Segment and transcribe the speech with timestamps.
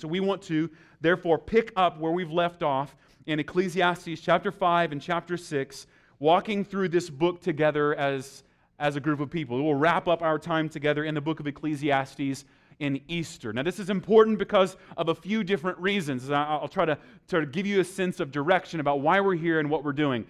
[0.00, 0.70] So we want to,
[1.00, 5.86] therefore, pick up where we've left off in Ecclesiastes chapter 5 and chapter 6,
[6.18, 8.42] walking through this book together as,
[8.78, 9.62] as a group of people.
[9.62, 12.44] We'll wrap up our time together in the book of Ecclesiastes
[12.78, 13.52] in Easter.
[13.52, 16.30] Now, this is important because of a few different reasons.
[16.30, 16.98] I'll try to,
[17.28, 20.24] to give you a sense of direction about why we're here and what we're doing.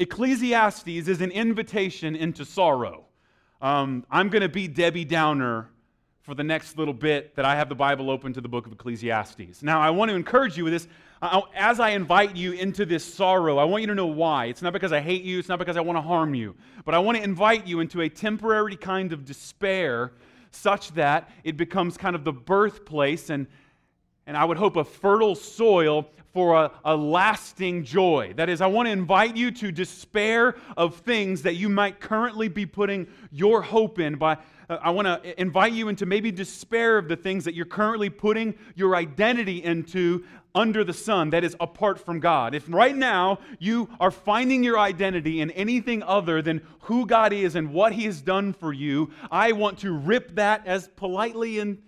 [0.00, 3.04] Ecclesiastes is an invitation into sorrow.
[3.62, 5.70] Um, I'm going to be Debbie Downer
[6.26, 8.72] for the next little bit that I have the Bible open to the book of
[8.72, 9.62] Ecclesiastes.
[9.62, 10.88] Now, I want to encourage you with this.
[11.54, 14.46] As I invite you into this sorrow, I want you to know why.
[14.46, 16.96] It's not because I hate you, it's not because I want to harm you, but
[16.96, 20.14] I want to invite you into a temporary kind of despair
[20.50, 23.46] such that it becomes kind of the birthplace and,
[24.26, 28.34] and I would hope a fertile soil for a, a, lasting joy.
[28.36, 32.48] That is, I want to invite you to despair of things that you might currently
[32.48, 34.36] be putting your hope in by
[34.68, 38.10] uh, I want to invite you into maybe despair of the things that you're currently
[38.10, 42.54] putting your identity into under the sun that is apart from God.
[42.54, 47.54] If right now you are finding your identity in anything other than who God is
[47.54, 51.78] and what He has done for you, I want to rip that as politely and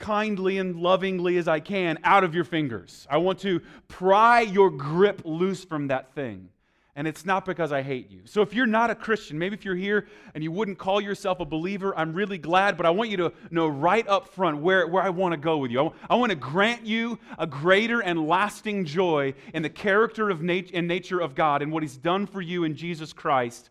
[0.00, 3.06] kindly and lovingly as I can out of your fingers.
[3.08, 6.48] I want to pry your grip loose from that thing
[6.96, 8.22] and it's not because I hate you.
[8.24, 11.40] So if you're not a Christian, maybe if you're here and you wouldn't call yourself
[11.40, 14.86] a believer, I'm really glad, but I want you to know right up front where,
[14.86, 15.92] where I want to go with you.
[16.10, 20.72] I, want to grant you a greater and lasting joy in the character of nat-
[20.74, 23.70] and nature of God and what He's done for you in Jesus Christ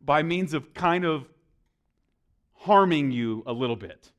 [0.00, 1.26] by means of kind of
[2.52, 4.12] harming you a little bit.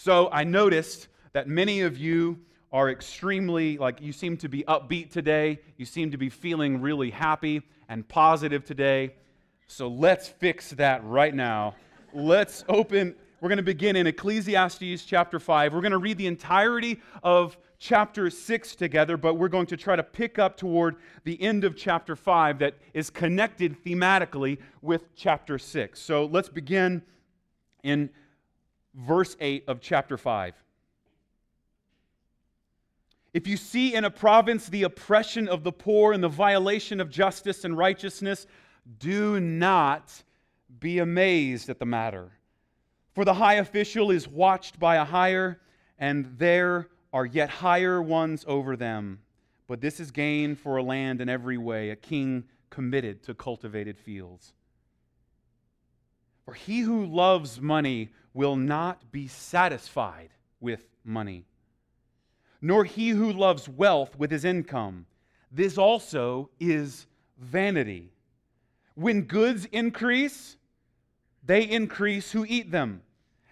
[0.00, 2.38] So I noticed that many of you
[2.70, 5.58] are extremely, like, you seem to be upbeat today.
[5.76, 9.16] You seem to be feeling really happy and positive today.
[9.66, 11.74] So let's fix that right now.
[12.14, 15.74] Let's open, we're going to begin in Ecclesiastes chapter 5.
[15.74, 19.96] We're going to read the entirety of chapter 6 together, but we're going to try
[19.96, 25.58] to pick up toward the end of chapter 5 that is connected thematically with chapter
[25.58, 26.00] 6.
[26.00, 27.02] So let's begin
[27.82, 28.10] in
[28.94, 30.54] verse 8 of chapter 5.
[33.34, 37.10] If you see in a province the oppression of the poor and the violation of
[37.10, 38.46] justice and righteousness,
[38.98, 40.10] do not
[40.80, 42.30] be amazed at the matter.
[43.14, 45.60] For the high official is watched by a higher,
[45.98, 49.20] and there are yet higher ones over them.
[49.66, 53.98] But this is gain for a land in every way, a king committed to cultivated
[53.98, 54.52] fields.
[56.44, 61.44] For he who loves money will not be satisfied with money
[62.60, 65.06] nor he who loves wealth with his income.
[65.50, 67.06] This also is
[67.38, 68.10] vanity.
[68.94, 70.56] When goods increase,
[71.44, 73.02] they increase who eat them.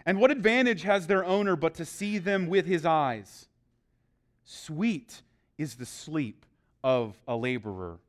[0.05, 3.47] And what advantage has their owner but to see them with his eyes?
[4.43, 5.21] Sweet
[5.57, 6.45] is the sleep
[6.83, 7.99] of a laborer,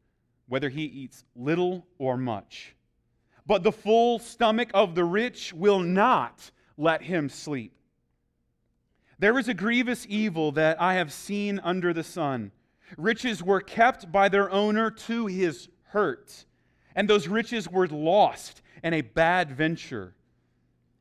[0.49, 2.75] whether he eats little or much.
[3.47, 7.75] But the full stomach of the rich will not let him sleep.
[9.19, 12.53] There is a grievous evil that I have seen under the sun.
[12.97, 16.47] Riches were kept by their owner to his hurt,
[16.95, 20.15] and those riches were lost in a bad venture.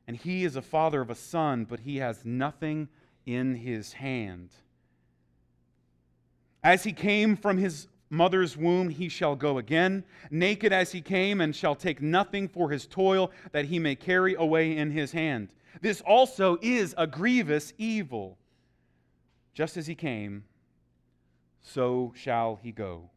[0.06, 2.88] And he is a father of a son, but he has nothing
[3.24, 4.50] in his hand.
[6.62, 11.40] As he came from his mother's womb, he shall go again, naked as he came,
[11.40, 15.52] and shall take nothing for his toil that he may carry away in his hand.
[15.80, 18.38] This also is a grievous evil.
[19.54, 20.44] Just as he came,
[21.62, 23.10] so shall he go.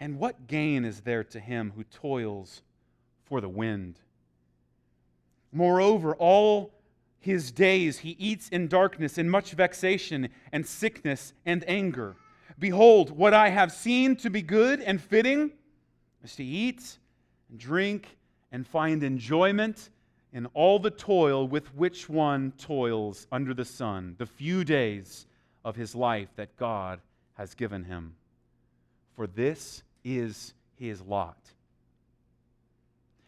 [0.00, 2.62] And what gain is there to him who toils
[3.24, 4.00] for the wind?
[5.52, 6.72] Moreover, all
[7.20, 12.16] his days he eats in darkness, in much vexation and sickness and anger.
[12.58, 15.52] Behold, what I have seen to be good and fitting
[16.24, 16.98] is to eat
[17.48, 18.16] and drink
[18.50, 19.90] and find enjoyment
[20.32, 25.26] in all the toil with which one toils under the sun, the few days
[25.64, 27.00] of his life that God
[27.34, 28.14] has given him.
[29.14, 31.36] For this is his lot.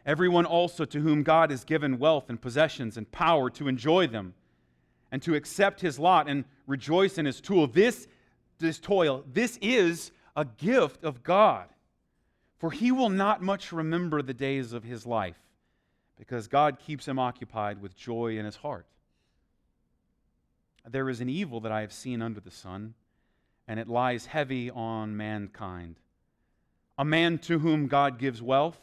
[0.06, 4.35] Everyone also to whom God has given wealth and possessions and power to enjoy them
[5.12, 8.09] and to accept his lot and rejoice in his tool, this,
[8.59, 11.69] this toil, this is a gift of God.
[12.59, 15.37] For he will not much remember the days of his life
[16.19, 18.87] because God keeps him occupied with joy in his heart.
[20.87, 22.95] There is an evil that I have seen under the sun,
[23.67, 25.97] and it lies heavy on mankind.
[26.99, 28.79] A man to whom God gives wealth,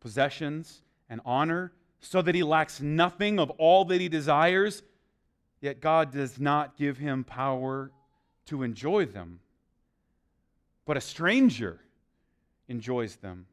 [0.00, 4.82] possessions, and honor, so that he lacks nothing of all that he desires,
[5.60, 7.90] yet God does not give him power
[8.46, 9.40] to enjoy them.
[10.84, 11.80] But a stranger
[12.68, 13.46] enjoys them.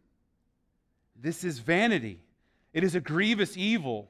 [1.19, 2.19] This is vanity.
[2.73, 4.09] It is a grievous evil.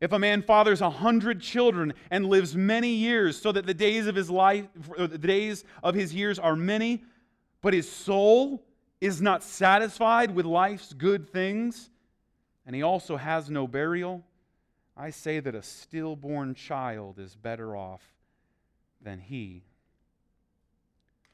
[0.00, 4.06] If a man fathers a hundred children and lives many years, so that the days
[4.06, 4.66] of his life,
[4.96, 7.02] the days of his years are many,
[7.62, 8.62] but his soul
[9.00, 11.90] is not satisfied with life's good things,
[12.66, 14.24] and he also has no burial,
[14.96, 18.02] I say that a stillborn child is better off
[19.00, 19.62] than he.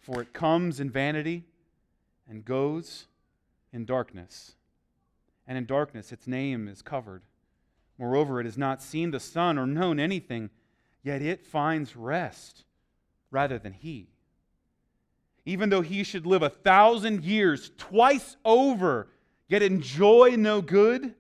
[0.01, 1.45] For it comes in vanity
[2.29, 3.07] and goes
[3.73, 4.57] in darkness.
[5.47, 7.23] And in darkness its name is covered.
[7.99, 10.51] Moreover, it has not seen the sun or known anything,
[11.03, 12.65] yet it finds rest
[13.31, 14.09] rather than he.
[15.45, 19.09] Even though he should live a thousand years twice over,
[19.49, 21.15] yet enjoy no good,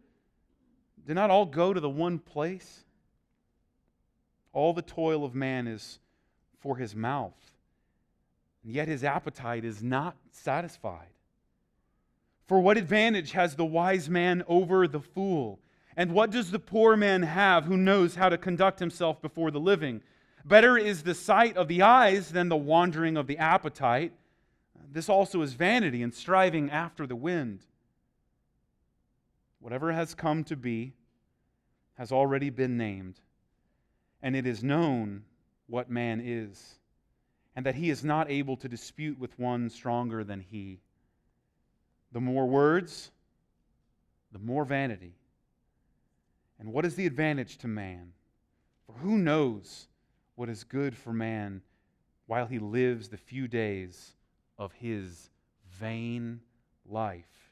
[1.06, 2.84] do not all go to the one place?
[4.52, 5.98] All the toil of man is
[6.60, 7.50] for his mouth,
[8.62, 11.11] and yet his appetite is not satisfied.
[12.52, 15.58] For what advantage has the wise man over the fool?
[15.96, 19.58] And what does the poor man have who knows how to conduct himself before the
[19.58, 20.02] living?
[20.44, 24.12] Better is the sight of the eyes than the wandering of the appetite.
[24.92, 27.60] This also is vanity and striving after the wind.
[29.58, 30.92] Whatever has come to be
[31.94, 33.18] has already been named,
[34.22, 35.24] and it is known
[35.68, 36.74] what man is,
[37.56, 40.80] and that he is not able to dispute with one stronger than he.
[42.12, 43.10] The more words,
[44.32, 45.14] the more vanity.
[46.58, 48.12] And what is the advantage to man?
[48.86, 49.88] For who knows
[50.34, 51.62] what is good for man
[52.26, 54.12] while he lives the few days
[54.58, 55.30] of his
[55.78, 56.40] vain
[56.86, 57.50] life,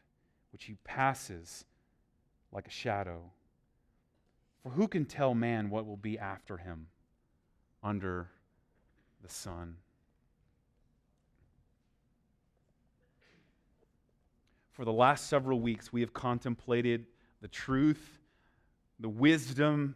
[0.53, 1.65] which he passes
[2.53, 3.31] like a shadow?
[4.63, 6.89] For who can tell man what will be after him
[7.83, 8.29] under
[9.23, 9.77] the sun?
[14.81, 17.05] For the last several weeks, we have contemplated
[17.43, 18.19] the truth,
[18.99, 19.95] the wisdom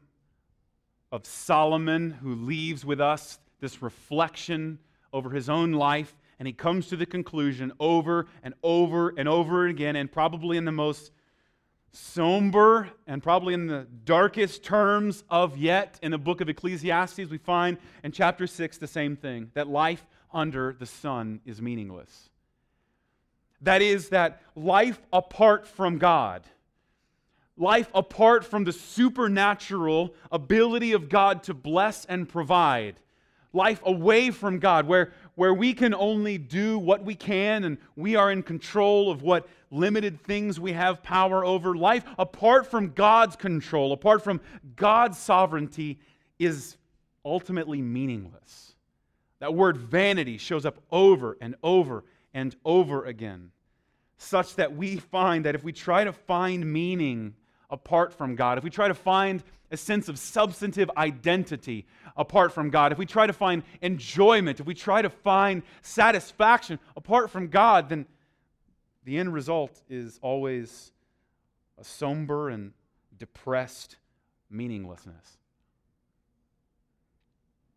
[1.11, 4.79] of Solomon, who leaves with us this reflection
[5.11, 6.15] over his own life.
[6.39, 10.67] And he comes to the conclusion over and over and over again, and probably in
[10.67, 11.13] the most
[11.91, 17.39] somber and probably in the darkest terms of yet in the book of Ecclesiastes, we
[17.39, 22.29] find in chapter 6 the same thing that life under the sun is meaningless.
[23.65, 26.43] That is, that life apart from God,
[27.57, 32.97] life apart from the supernatural ability of God to bless and provide,
[33.55, 38.17] life away from God, where, where we can only do what we can and we
[38.17, 41.75] are in control of what limited things we have power over.
[41.75, 44.41] Life apart from God's control, apart from
[44.77, 45.99] God's sovereignty,
[46.39, 46.77] is
[47.25, 48.75] ultimately meaningless.
[49.41, 53.53] That word vanity shows up over and over and over again,
[54.19, 57.35] such that we find that if we try to find meaning
[57.71, 61.87] apart from God, if we try to find a sense of substantive identity
[62.17, 66.79] apart from God, if we try to find enjoyment, if we try to find satisfaction
[66.97, 68.07] apart from God, then
[69.05, 70.93] the end result is always
[71.79, 72.73] a somber and
[73.19, 73.97] depressed
[74.51, 75.39] meaninglessness.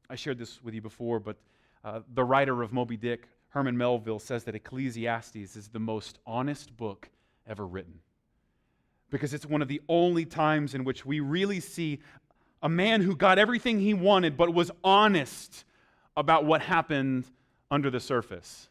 [0.10, 1.38] I shared this with you before, but
[1.84, 6.76] uh, the writer of Moby Dick, Herman Melville, says that Ecclesiastes is the most honest
[6.76, 7.10] book
[7.48, 8.00] ever written.
[9.10, 12.00] Because it's one of the only times in which we really see
[12.62, 15.64] a man who got everything he wanted but was honest
[16.16, 17.26] about what happened
[17.72, 18.70] under the surface.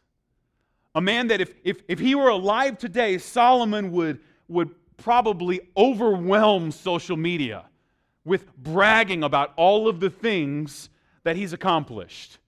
[0.93, 6.71] A man that if, if, if he were alive today, Solomon would, would probably overwhelm
[6.71, 7.65] social media
[8.25, 10.89] with bragging about all of the things
[11.23, 12.39] that he's accomplished.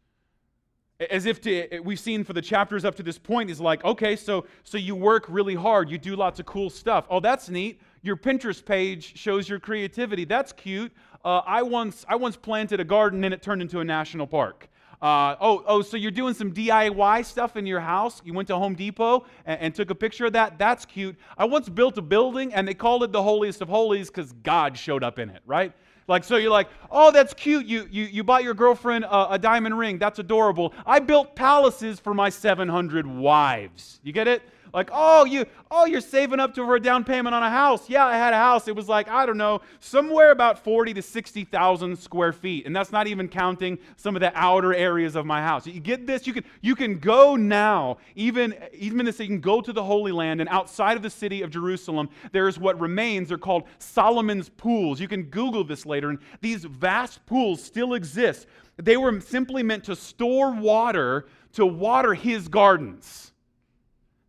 [1.09, 4.17] As if to, we've seen for the chapters up to this point is like, okay,
[4.17, 7.05] so, so you work really hard, you do lots of cool stuff.
[7.09, 7.79] Oh, that's neat.
[8.01, 10.25] Your Pinterest page shows your creativity.
[10.25, 10.91] That's cute.
[11.23, 14.69] Uh, I, once, I once planted a garden and it turned into a national park.
[15.01, 18.21] Uh, oh, oh, so you're doing some DIY stuff in your house?
[18.25, 20.57] You went to Home Depot and, and, took a picture of that?
[20.57, 21.15] That's cute.
[21.37, 24.77] I once built a building and they called it the holiest of holies because God
[24.77, 25.71] showed up in it, right?
[26.09, 27.67] Like, so you're like, oh, that's cute.
[27.67, 29.99] You, you, you bought your girlfriend a, a diamond ring.
[29.99, 30.73] That's adorable.
[30.85, 33.99] I built palaces for my 700 wives.
[34.03, 34.41] You get it?
[34.73, 37.89] Like, oh, you, oh, you're saving up to for a down payment on a house.
[37.89, 38.67] Yeah, I had a house.
[38.67, 42.65] It was like, I don't know, somewhere about 40 to 60,000 square feet.
[42.65, 45.65] And that's not even counting some of the outer areas of my house.
[45.65, 46.27] You get this?
[46.27, 50.11] You can, you can go now, even, even this, you can go to the Holy
[50.11, 53.29] Land, and outside of the city of Jerusalem, there's what remains.
[53.29, 54.99] They're called Solomon's pools.
[54.99, 56.09] You can Google this later.
[56.09, 58.47] And these vast pools still exist.
[58.77, 63.28] They were simply meant to store water to water his gardens.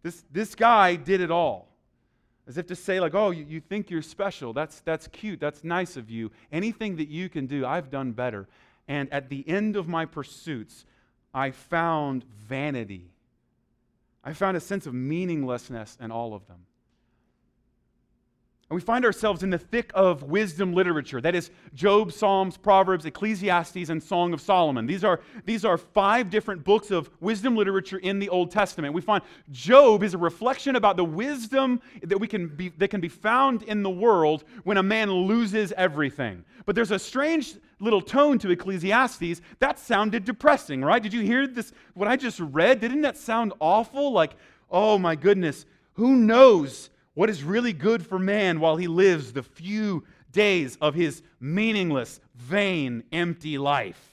[0.02, 1.68] This, this guy did it all.
[2.46, 4.52] As if to say, like, oh, you, you think you're special.
[4.52, 5.38] That's, that's cute.
[5.40, 6.30] That's nice of you.
[6.50, 8.48] Anything that you can do, I've done better.
[8.88, 10.84] And at the end of my pursuits,
[11.32, 13.10] I found vanity.
[14.24, 16.66] I found a sense of meaninglessness in all of them.
[18.70, 21.20] And we find ourselves in the thick of wisdom literature.
[21.20, 24.86] That is Job, Psalms, Proverbs, Ecclesiastes, and Song of Solomon.
[24.86, 28.94] These are, these are five different books of wisdom literature in the Old Testament.
[28.94, 33.00] We find Job is a reflection about the wisdom that, we can be, that can
[33.00, 36.44] be found in the world when a man loses everything.
[36.64, 39.40] But there's a strange little tone to Ecclesiastes.
[39.58, 41.02] That sounded depressing, right?
[41.02, 41.72] Did you hear this?
[41.94, 42.78] What I just read?
[42.78, 44.12] Didn't that sound awful?
[44.12, 44.36] Like,
[44.70, 46.90] oh my goodness, who knows?
[47.14, 52.20] What is really good for man while he lives the few days of his meaningless,
[52.34, 54.09] vain, empty life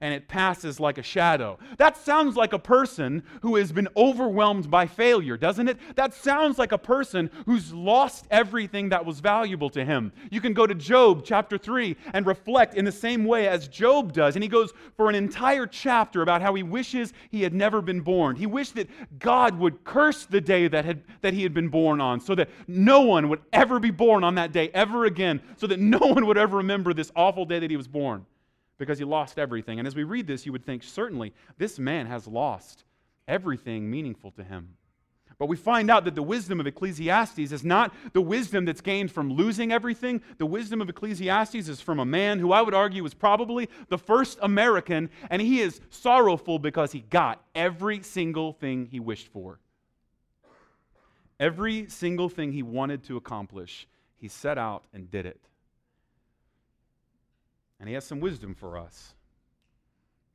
[0.00, 1.58] and it passes like a shadow.
[1.76, 5.78] That sounds like a person who has been overwhelmed by failure, doesn't it?
[5.94, 10.12] That sounds like a person who's lost everything that was valuable to him.
[10.30, 14.14] You can go to Job chapter 3 and reflect in the same way as Job
[14.14, 14.36] does.
[14.36, 18.00] And he goes for an entire chapter about how he wishes he had never been
[18.00, 18.36] born.
[18.36, 18.88] He wished that
[19.18, 22.48] God would curse the day that, had, that he had been born on so that
[22.66, 26.24] no one would ever be born on that day ever again, so that no one
[26.24, 28.24] would ever remember this awful day that he was born
[28.80, 29.78] because he lost everything.
[29.78, 32.82] And as we read this, you would think, certainly, this man has lost
[33.28, 34.76] everything meaningful to him.
[35.38, 39.12] But we find out that the wisdom of Ecclesiastes is not the wisdom that's gained
[39.12, 40.22] from losing everything.
[40.38, 43.98] The wisdom of Ecclesiastes is from a man who I would argue was probably the
[43.98, 49.60] first American, and he is sorrowful because he got every single thing he wished for.
[51.38, 55.49] Every single thing he wanted to accomplish, he set out and did it
[57.80, 59.14] and he has some wisdom for us.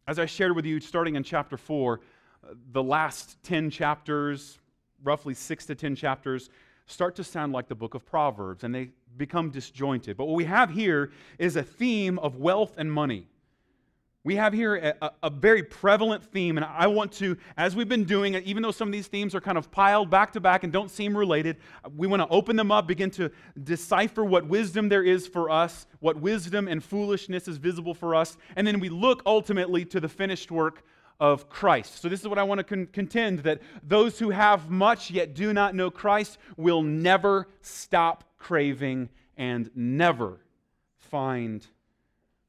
[0.07, 1.99] As I shared with you, starting in chapter 4,
[2.43, 4.59] uh, the last 10 chapters,
[5.03, 6.49] roughly 6 to 10 chapters,
[6.87, 10.17] start to sound like the book of Proverbs, and they become disjointed.
[10.17, 13.27] But what we have here is a theme of wealth and money
[14.25, 18.05] we have here a, a, very prevalent theme, and I want to, as we've been
[18.05, 20.73] doing, even though some of these themes are kind of piled back to back and
[20.73, 21.57] don't seem related,
[21.95, 23.29] we want to open them up, begin to
[23.63, 28.35] decipher what wisdom there is for us, what wisdom and foolishness is visible for us,
[28.55, 30.83] and then we look ultimately to the finished work
[31.19, 32.01] of Christ.
[32.01, 35.35] So, this is what I want to con- contend that those who have much yet
[35.35, 40.39] do not know Christ will never stop craving and never
[40.97, 41.63] find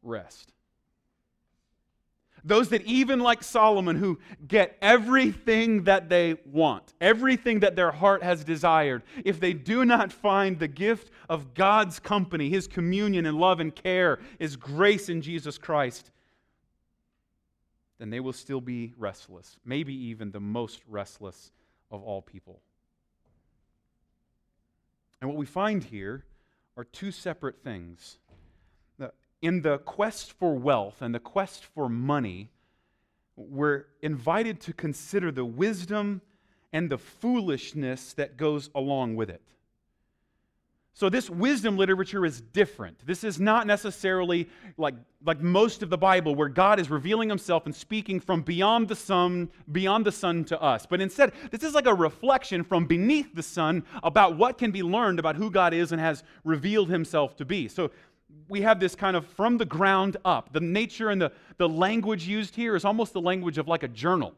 [0.02, 0.54] rest.
[2.46, 8.22] Those that, even like Solomon, who get everything that they want, everything that their heart
[8.22, 13.36] has desired, if they do not find the gift of God's company, His communion and
[13.36, 16.12] love and care, His grace in Jesus Christ,
[17.98, 21.50] then they will still be restless, maybe even the most restless
[21.90, 22.60] of all people.
[25.20, 26.24] And what we find here
[26.76, 28.18] are two separate things
[29.46, 32.50] in the quest for wealth and the quest for money,
[33.36, 36.20] we're invited to consider the wisdom
[36.72, 39.40] and the foolishness that goes along with it.
[40.94, 43.06] So, this wisdom literature is different.
[43.06, 44.48] This is not necessarily
[44.78, 48.88] like, like most of the Bible, where God is revealing himself and speaking from beyond
[48.88, 50.86] the sun, beyond the sun to us.
[50.86, 54.82] But instead, this is like a reflection from beneath the sun about what can be
[54.82, 57.68] learned about who God is and has revealed himself to be.
[57.68, 57.90] So,
[58.48, 60.52] we have this kind of from the ground up.
[60.52, 63.88] The nature and the, the language used here is almost the language of like a
[63.88, 64.34] journal.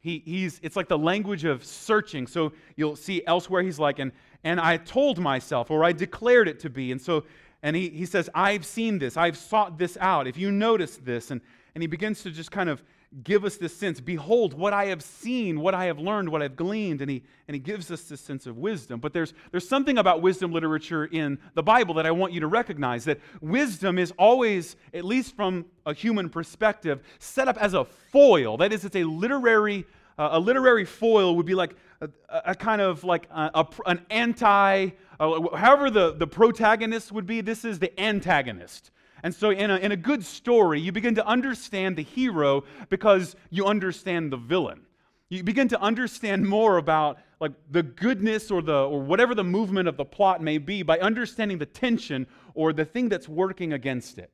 [0.00, 2.26] He, he's, it's like the language of searching.
[2.26, 4.12] So you'll see elsewhere he's like, and,
[4.44, 6.90] and I told myself, or I declared it to be.
[6.92, 7.24] And so,
[7.62, 10.26] and he, he says, I've seen this, I've sought this out.
[10.26, 11.40] If you notice this, and,
[11.74, 12.82] and he begins to just kind of
[13.24, 16.54] give us this sense behold what i have seen what i have learned what i've
[16.54, 17.00] gleaned.
[17.00, 19.00] And he and he gives us this sense of wisdom.
[19.00, 22.46] But there's there's something about wisdom literature in the bible that i want you to
[22.46, 27.84] recognize that wisdom is always at least from a human perspective set up as a
[27.84, 28.56] foil.
[28.56, 29.86] That is it's a literary
[30.16, 32.08] uh, a literary foil would be like a,
[32.46, 37.40] a kind of like a, a, an anti uh, however the, the protagonist would be
[37.40, 41.26] this is the antagonist and so, in a, in a good story, you begin to
[41.26, 44.82] understand the hero because you understand the villain.
[45.28, 49.88] You begin to understand more about like the goodness or the or whatever the movement
[49.88, 54.18] of the plot may be by understanding the tension or the thing that's working against
[54.18, 54.32] it.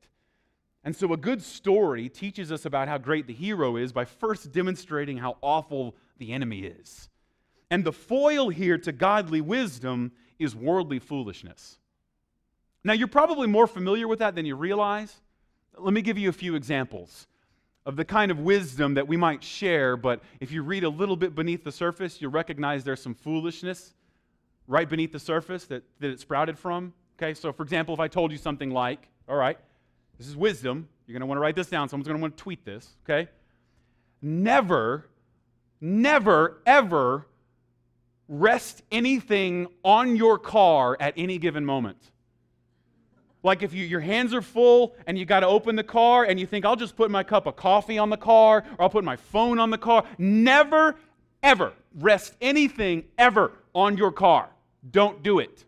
[0.84, 4.52] And so a good story teaches us about how great the hero is by first
[4.52, 7.08] demonstrating how awful the enemy is.
[7.70, 11.78] And the foil here to godly wisdom is worldly foolishness.
[12.86, 15.12] Now, you're probably more familiar with that than you realize.
[15.76, 17.26] Let me give you a few examples
[17.84, 21.16] of the kind of wisdom that we might share, but if you read a little
[21.16, 23.92] bit beneath the surface, you'll recognize there's some foolishness
[24.68, 26.94] right beneath the surface that, that it sprouted from.
[27.18, 29.58] Okay, so for example, if I told you something like, all right,
[30.16, 32.36] this is wisdom, you're going to want to write this down, someone's going to want
[32.36, 33.28] to tweet this, okay?
[34.22, 35.08] Never,
[35.80, 37.26] never, ever
[38.28, 42.12] rest anything on your car at any given moment.
[43.46, 46.40] Like if you, your hands are full and you got to open the car and
[46.40, 49.04] you think, I'll just put my cup of coffee on the car or I'll put
[49.04, 50.04] my phone on the car.
[50.18, 50.96] Never,
[51.44, 54.48] ever rest anything ever on your car.
[54.90, 55.64] Don't do it.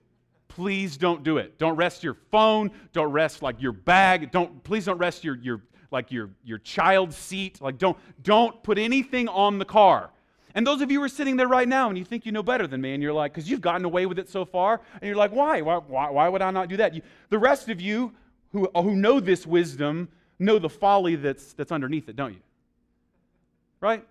[0.49, 1.57] Please don't do it.
[1.57, 2.73] Don't rest your phone.
[2.93, 4.33] Don't rest like your bag.
[4.33, 7.61] Don't please don't rest your, your like your, your child's seat.
[7.61, 10.11] Like don't don't put anything on the car.
[10.55, 12.43] And those of you who are sitting there right now and you think you know
[12.43, 15.03] better than me, and you're like, because you've gotten away with it so far, and
[15.03, 15.61] you're like, why?
[15.61, 16.95] Why, why, why would I not do that?
[16.95, 18.13] You, the rest of you
[18.53, 22.41] who, who know this wisdom know the folly that's, that's underneath it, don't you?
[23.81, 24.05] Right?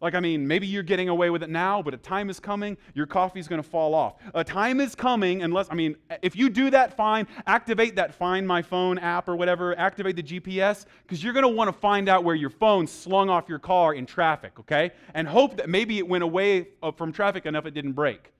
[0.00, 2.76] Like, I mean, maybe you're getting away with it now, but a time is coming,
[2.94, 4.16] your coffee's going to fall off.
[4.34, 7.26] A time is coming, unless, I mean, if you do that, fine.
[7.46, 9.78] Activate that Find My Phone app or whatever.
[9.78, 13.30] Activate the GPS, because you're going to want to find out where your phone slung
[13.30, 14.90] off your car in traffic, okay?
[15.14, 18.32] And hope that maybe it went away uh, from traffic enough it didn't break.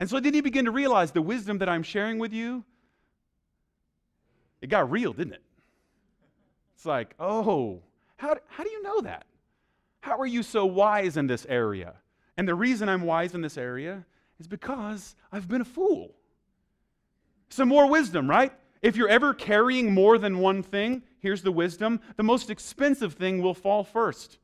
[0.00, 2.64] And so then you begin to realize the wisdom that I'm sharing with you,
[4.62, 5.42] it got real, didn't it?
[6.74, 7.82] It's like, oh,
[8.16, 9.26] how, how do you know that?
[10.04, 11.94] How are you so wise in this area?
[12.36, 14.04] And the reason I'm wise in this area
[14.38, 16.14] is because I've been a fool.
[17.48, 18.52] Some more wisdom, right?
[18.82, 23.40] If you're ever carrying more than one thing, here's the wisdom the most expensive thing
[23.40, 24.36] will fall first.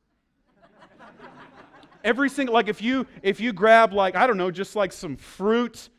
[2.03, 5.19] Every single, like if you if you grab like I don't know, just like some
[5.19, 5.91] fruit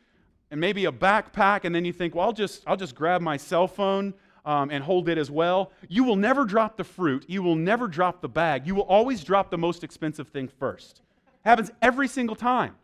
[0.50, 3.36] and maybe a backpack, and then you think, well, I'll just I'll just grab my
[3.36, 4.12] cell phone
[4.44, 5.72] um, and hold it as well.
[5.88, 7.24] You will never drop the fruit.
[7.28, 8.66] You will never drop the bag.
[8.66, 11.02] You will always drop the most expensive thing first.
[11.44, 12.76] Happens every single time.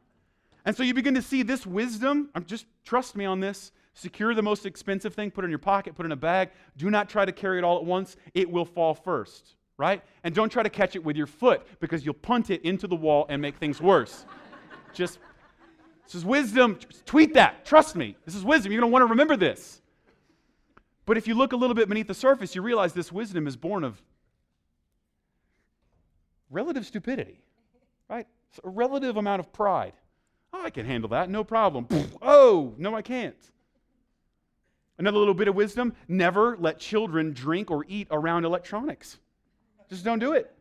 [0.65, 2.31] And so you begin to see this wisdom.
[2.35, 3.73] Um, just trust me on this.
[3.95, 6.51] Secure the most expensive thing, put it in your pocket, put it in a bag.
[6.77, 8.17] Do not try to carry it all at once.
[8.33, 10.05] It will fall first, right?
[10.23, 12.95] And don't try to catch it with your foot because you'll punt it into the
[12.95, 14.25] wall and make things worse.
[14.95, 15.19] just,
[16.05, 16.79] this is wisdom.
[16.89, 17.65] Just tweet that.
[17.65, 18.17] Trust me.
[18.25, 18.71] This is wisdom.
[18.71, 19.81] You're going to want to remember this.
[21.09, 23.57] But if you look a little bit beneath the surface, you realize this wisdom is
[23.57, 24.03] born of
[26.51, 27.41] relative stupidity,
[28.11, 28.27] right?
[28.51, 29.95] It's a relative amount of pride.
[30.53, 31.87] Oh, I can handle that, no problem.
[32.21, 33.35] oh, no, I can't.
[34.99, 39.17] Another little bit of wisdom never let children drink or eat around electronics.
[39.89, 40.55] Just don't do it.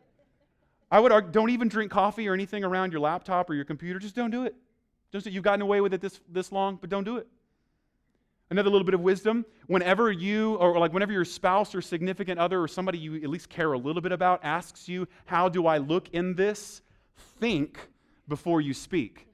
[0.89, 3.99] I would argue, don't even drink coffee or anything around your laptop or your computer.
[3.99, 4.55] Just don't do it.
[5.11, 7.27] Just you've gotten away with it this, this long, but don't do it.
[8.49, 12.61] Another little bit of wisdom whenever you, or like whenever your spouse or significant other
[12.61, 15.79] or somebody you at least care a little bit about asks you, How do I
[15.79, 16.81] look in this?
[17.39, 17.79] Think
[18.27, 19.27] before you speak.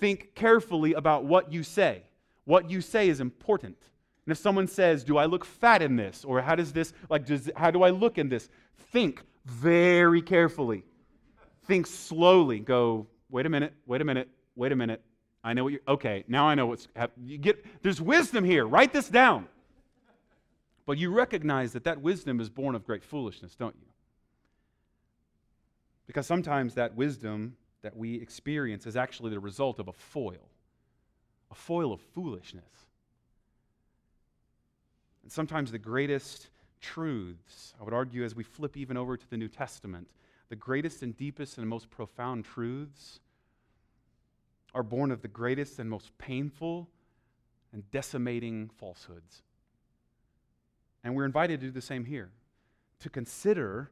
[0.00, 2.02] Think carefully about what you say.
[2.44, 3.76] What you say is important.
[4.26, 6.24] And if someone says, Do I look fat in this?
[6.24, 8.48] Or how does this, like, does, how do I look in this?
[8.90, 10.84] Think very carefully.
[11.66, 12.58] Think slowly.
[12.58, 15.02] Go, wait a minute, wait a minute, wait a minute.
[15.44, 16.88] I know what you're, okay, now I know what's,
[17.22, 18.66] you get, there's wisdom here.
[18.66, 19.46] Write this down.
[20.86, 23.86] But you recognize that that wisdom is born of great foolishness, don't you?
[26.06, 30.48] Because sometimes that wisdom that we experience is actually the result of a foil,
[31.50, 32.64] a foil of foolishness.
[35.22, 36.48] And sometimes the greatest
[36.80, 40.08] truths, I would argue, as we flip even over to the New Testament,
[40.48, 43.20] the greatest and deepest and most profound truths
[44.74, 46.88] are born of the greatest and most painful
[47.72, 49.42] and decimating falsehoods.
[51.02, 52.30] And we're invited to do the same here
[53.00, 53.90] to consider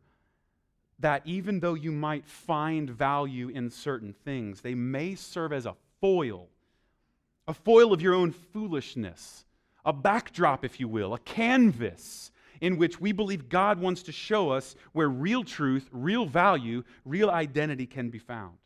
[0.98, 5.74] that even though you might find value in certain things, they may serve as a
[6.00, 6.48] foil,
[7.46, 9.44] a foil of your own foolishness,
[9.84, 14.50] a backdrop, if you will, a canvas in which we believe God wants to show
[14.50, 18.56] us where real truth, real value, real identity can be found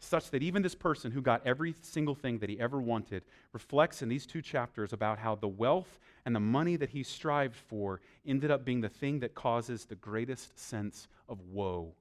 [0.00, 4.00] such that even this person who got every single thing that he ever wanted reflects
[4.00, 8.00] in these two chapters about how the wealth and the money that he strived for
[8.26, 11.94] ended up being the thing that causes the greatest sense of woe.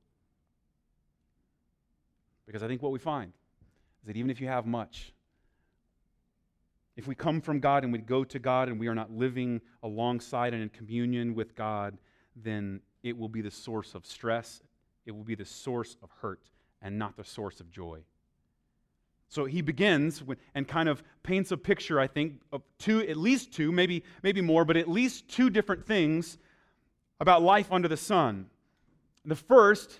[2.45, 3.33] Because I think what we find
[4.01, 5.13] is that even if you have much,
[6.95, 9.61] if we come from God and we go to God and we are not living
[9.83, 11.97] alongside and in communion with God,
[12.35, 14.61] then it will be the source of stress,
[15.05, 16.49] it will be the source of hurt,
[16.87, 17.99] and not the source of joy.
[19.27, 23.17] So he begins with, and kind of paints a picture, I think, of two, at
[23.17, 26.37] least two, maybe, maybe more, but at least two different things
[27.19, 28.49] about life under the sun.
[29.25, 29.99] The first,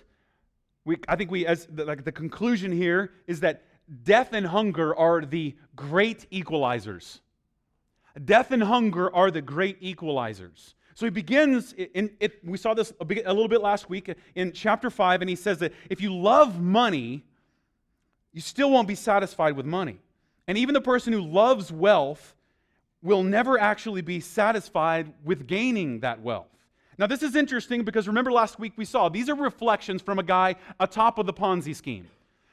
[0.86, 3.64] we, I think we, as the, like the conclusion here is that
[4.02, 7.20] death and hunger are the great equalizers.
[8.24, 10.72] Death and hunger are the great equalizers.
[10.98, 14.50] So he begins, in, it, we saw this a, a little bit last week in
[14.50, 17.24] chapter 5, and he says that if you love money,
[18.32, 20.00] you still won't be satisfied with money.
[20.48, 22.34] And even the person who loves wealth
[23.00, 26.48] will never actually be satisfied with gaining that wealth.
[26.98, 30.24] Now, this is interesting because remember last week we saw these are reflections from a
[30.24, 32.08] guy atop of the Ponzi scheme.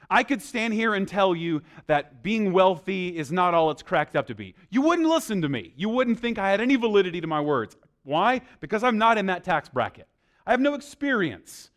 [0.07, 4.15] I could stand here and tell you that being wealthy is not all it's cracked
[4.15, 4.53] up to be.
[4.69, 5.73] You wouldn't listen to me.
[5.75, 7.75] You wouldn't think I had any validity to my words.
[8.05, 8.41] Why?
[8.61, 10.07] Because I'm not in that tax bracket.
[10.47, 11.71] I have no experience.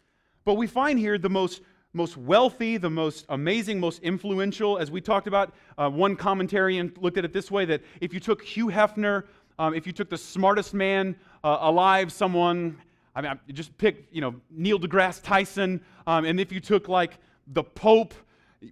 [0.44, 1.62] But we find here the most,
[1.94, 4.78] most wealthy, the most amazing, most influential.
[4.78, 8.20] As we talked about, uh, one commentarian looked at it this way that if you
[8.20, 9.24] took Hugh Hefner,
[9.58, 12.78] um, if you took the smartest man uh, alive, someone,
[13.16, 17.18] I mean, just pick, you know, Neil deGrasse Tyson, um, and if you took like
[17.48, 18.14] the Pope,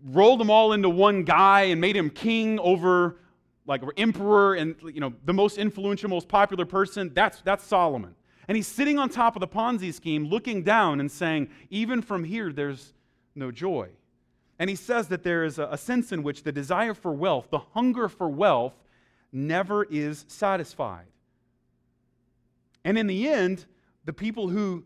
[0.04, 3.16] rolled them all into one guy and made him king over
[3.66, 8.14] like emperor and you know the most influential most popular person that's that's solomon.
[8.48, 12.22] And he's sitting on top of the ponzi scheme looking down and saying even from
[12.22, 12.94] here there's
[13.34, 13.88] no joy.
[14.58, 17.48] And he says that there is a, a sense in which the desire for wealth
[17.50, 18.74] the hunger for wealth
[19.32, 21.06] never is satisfied.
[22.84, 23.66] And in the end
[24.04, 24.84] the people who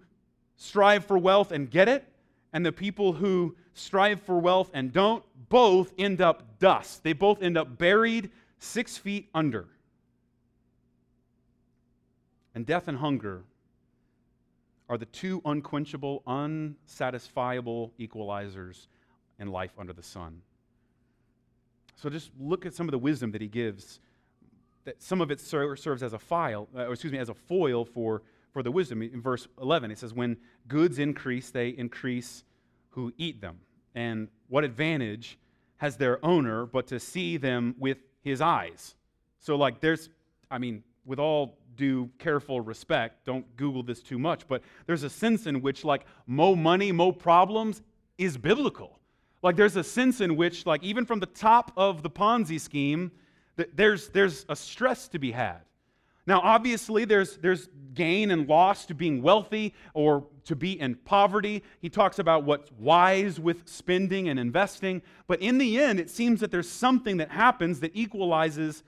[0.56, 2.04] strive for wealth and get it
[2.52, 7.02] and the people who strive for wealth and don't both end up dust.
[7.02, 9.66] They both end up buried six feet under.
[12.54, 13.42] And death and hunger
[14.88, 18.86] are the two unquenchable, unsatisfiable equalizers
[19.38, 20.42] in life under the sun.
[21.96, 24.00] So just look at some of the wisdom that he gives.
[24.84, 27.84] That some of it serves as a file, uh, or excuse me, as a foil
[27.84, 29.02] for, for the wisdom.
[29.02, 30.36] In verse 11, it says, When
[30.68, 32.44] goods increase, they increase
[32.90, 33.58] who eat them.
[33.94, 35.38] And what advantage
[35.76, 38.94] has their owner but to see them with his eyes.
[39.38, 40.08] So, like, there's,
[40.50, 45.10] I mean, with all due careful respect, don't Google this too much, but there's a
[45.10, 47.82] sense in which, like, mo money, mo problems
[48.18, 48.98] is biblical.
[49.42, 53.10] Like, there's a sense in which, like, even from the top of the Ponzi scheme,
[53.74, 55.60] there's, there's a stress to be had.
[56.26, 61.62] Now, obviously, there's, there's gain and loss to being wealthy or to be in poverty.
[61.80, 65.00] He talks about what's wise with spending and investing.
[65.28, 68.82] But in the end, it seems that there's something that happens that equalizes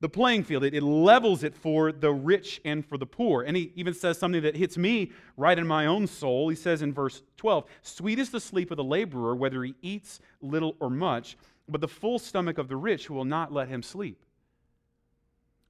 [0.00, 0.64] the playing field.
[0.64, 3.42] It, it levels it for the rich and for the poor.
[3.42, 6.50] And he even says something that hits me right in my own soul.
[6.50, 10.20] He says in verse 12 Sweet is the sleep of the laborer, whether he eats
[10.42, 14.20] little or much, but the full stomach of the rich will not let him sleep.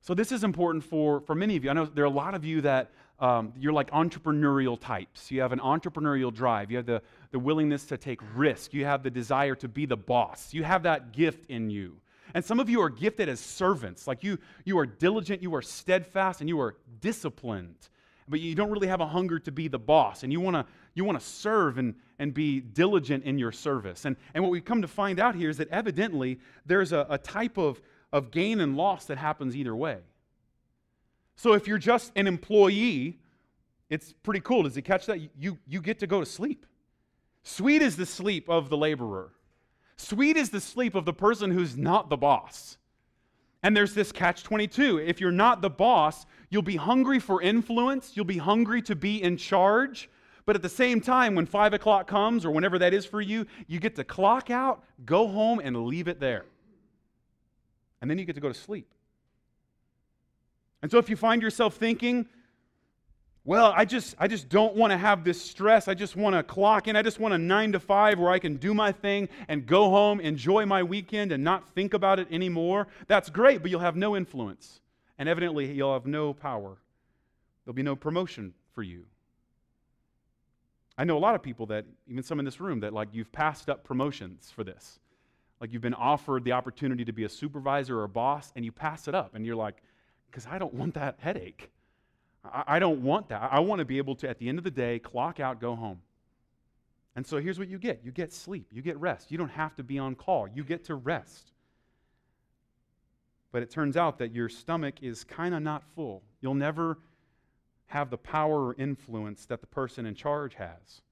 [0.01, 1.71] So this is important for, for many of you.
[1.71, 2.91] I know there are a lot of you that
[3.23, 5.31] um, you're like entrepreneurial types.
[5.31, 6.73] You have an entrepreneurial drive.
[6.73, 8.75] You have the, the willingness to take risk.
[8.75, 10.53] You have the desire to be the boss.
[10.53, 11.99] You have that gift in you.
[12.35, 14.09] And some of you are gifted as servants.
[14.09, 17.77] Like you, you are diligent, you are steadfast, and you are disciplined.
[18.29, 20.25] But you don't really have a hunger to be the boss.
[20.25, 24.05] And you want to you wanna serve and, and be diligent in your service.
[24.05, 27.19] And, and what we come to find out here is that evidently there's a, a
[27.19, 27.81] type of
[28.13, 29.99] of gain and loss that happens either way.
[31.37, 33.19] So if you're just an employee,
[33.91, 34.63] it's pretty cool.
[34.63, 35.19] Does he catch that?
[35.39, 36.67] You, you get to go to sleep.
[37.43, 39.33] Sweet is the sleep of the laborer.
[39.97, 42.79] Sweet is the sleep of the person who's not the boss.
[43.63, 44.99] And there's this catch 22.
[44.99, 49.23] If you're not the boss, you'll be hungry for influence, you'll be hungry to be
[49.23, 50.11] in charge.
[50.45, 53.47] But at the same time, when five o'clock comes or whenever that is for you,
[53.69, 56.45] you get to clock out, go home, and leave it there
[58.03, 58.87] and then you get to go to sleep.
[60.83, 62.27] And so if you find yourself thinking,
[63.45, 65.89] well, I just, I just don't want to have this stress.
[65.89, 66.95] I just want to clock in.
[66.95, 69.91] I just want a nine to five where I can do my thing and go
[69.91, 72.87] home, enjoy my weekend, and not think about it anymore.
[73.09, 74.81] That's great, but you'll have no influence.
[75.19, 76.77] And evidently, you'll have no power.
[77.65, 79.07] There'll be no promotion for you.
[80.97, 83.33] I know a lot of people that, even some in this room, that like you've
[83.33, 85.01] passed up promotions for this.
[85.61, 88.71] Like you've been offered the opportunity to be a supervisor or a boss, and you
[88.71, 89.83] pass it up, and you're like,
[90.33, 91.71] because I don't want that headache.
[92.45, 93.51] I, I don't want that.
[93.53, 95.77] I want to be able to, at the end of the day, clock out, go
[95.77, 96.01] home.
[97.15, 99.31] And so here's what you get you get sleep, you get rest.
[99.31, 101.53] You don't have to be on call, you get to rest.
[103.53, 106.23] But it turns out that your stomach is kind of not full.
[106.41, 106.99] You'll never
[107.87, 111.03] have the power or influence that the person in charge has.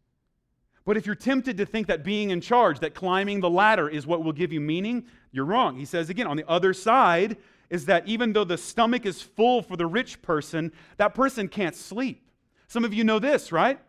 [0.87, 4.06] But if you're tempted to think that being in charge, that climbing the ladder is
[4.06, 5.76] what will give you meaning, you're wrong.
[5.76, 7.37] He says again, on the other side
[7.70, 11.76] is that even though the stomach is full for the rich person, that person can't
[11.76, 12.28] sleep.
[12.66, 13.80] Some of you know this, right?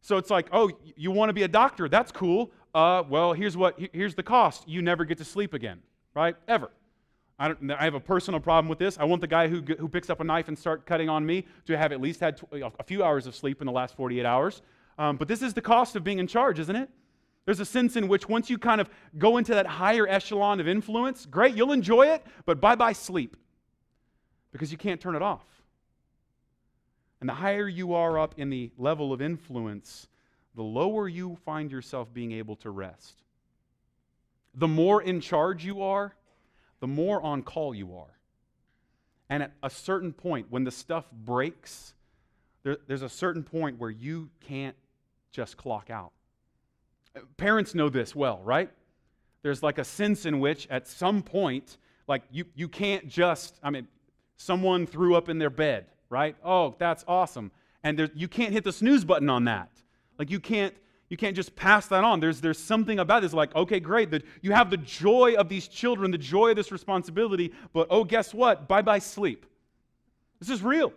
[0.00, 1.88] So it's like, oh, you want to be a doctor?
[1.88, 2.52] That's cool.
[2.74, 4.68] Uh, well, here's what here's the cost.
[4.68, 5.80] You never get to sleep again,
[6.14, 6.36] right?
[6.46, 6.70] Ever.
[7.38, 8.98] I, I, have a personal problem with this.
[8.98, 11.46] I want the guy who, who picks up a knife and start cutting on me
[11.66, 14.62] to have at least had a few hours of sleep in the last 48 hours.
[14.98, 16.90] Um, but this is the cost of being in charge, isn't it?
[17.48, 20.68] There's a sense in which once you kind of go into that higher echelon of
[20.68, 23.38] influence, great, you'll enjoy it, but bye bye sleep
[24.52, 25.46] because you can't turn it off.
[27.22, 30.08] And the higher you are up in the level of influence,
[30.56, 33.22] the lower you find yourself being able to rest.
[34.54, 36.14] The more in charge you are,
[36.80, 38.18] the more on call you are.
[39.30, 41.94] And at a certain point, when the stuff breaks,
[42.62, 44.76] there, there's a certain point where you can't
[45.32, 46.12] just clock out.
[47.36, 48.70] Parents know this well, right?
[49.42, 53.70] There's like a sense in which at some point, like you, you can't just, I
[53.70, 53.86] mean,
[54.36, 56.36] someone threw up in their bed, right?
[56.44, 57.50] Oh, that's awesome.
[57.84, 59.70] And there, you can't hit the snooze button on that.
[60.18, 60.74] Like you can't
[61.08, 62.20] you can't just pass that on.
[62.20, 65.66] There's, there's something about this like, okay, great, that you have the joy of these
[65.66, 68.68] children, the joy of this responsibility, but oh, guess what?
[68.68, 69.46] Bye bye sleep.
[70.38, 70.92] This is real.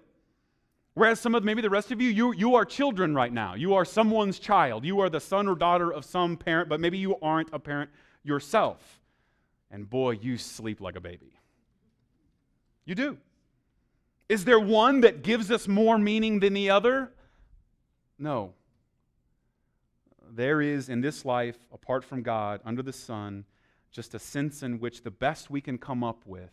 [0.94, 3.56] Whereas some of maybe the rest of you, you, you are children right now.
[3.56, 4.84] You are someone's child.
[4.84, 7.90] You are the son or daughter of some parent, but maybe you aren't a parent
[8.24, 9.00] yourself.
[9.70, 11.34] And boy, you sleep like a baby.
[12.86, 13.18] You do.
[14.28, 17.12] Is there one that gives us more meaning than the other?
[18.20, 18.54] No
[20.36, 23.46] there is in this life, apart from God, under the sun,
[23.92, 26.52] just a sense in which the best we can come up with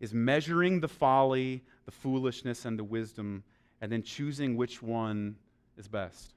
[0.00, 3.42] is measuring the folly, the foolishness, and the wisdom,
[3.80, 5.36] and then choosing which one
[5.76, 6.34] is best.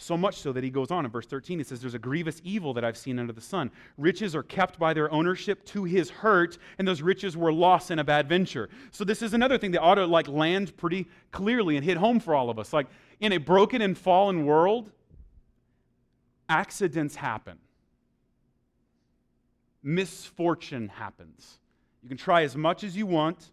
[0.00, 2.40] So much so that he goes on in verse 13, he says, There's a grievous
[2.44, 3.72] evil that I've seen under the sun.
[3.96, 7.98] Riches are kept by their ownership to his hurt, and those riches were lost in
[7.98, 8.68] a bad venture.
[8.92, 12.20] So this is another thing that ought to like land pretty clearly and hit home
[12.20, 12.72] for all of us.
[12.72, 12.86] Like
[13.18, 14.92] in a broken and fallen world,
[16.48, 17.58] accidents happen.
[19.88, 21.58] Misfortune happens.
[22.02, 23.50] You can try as much as you want,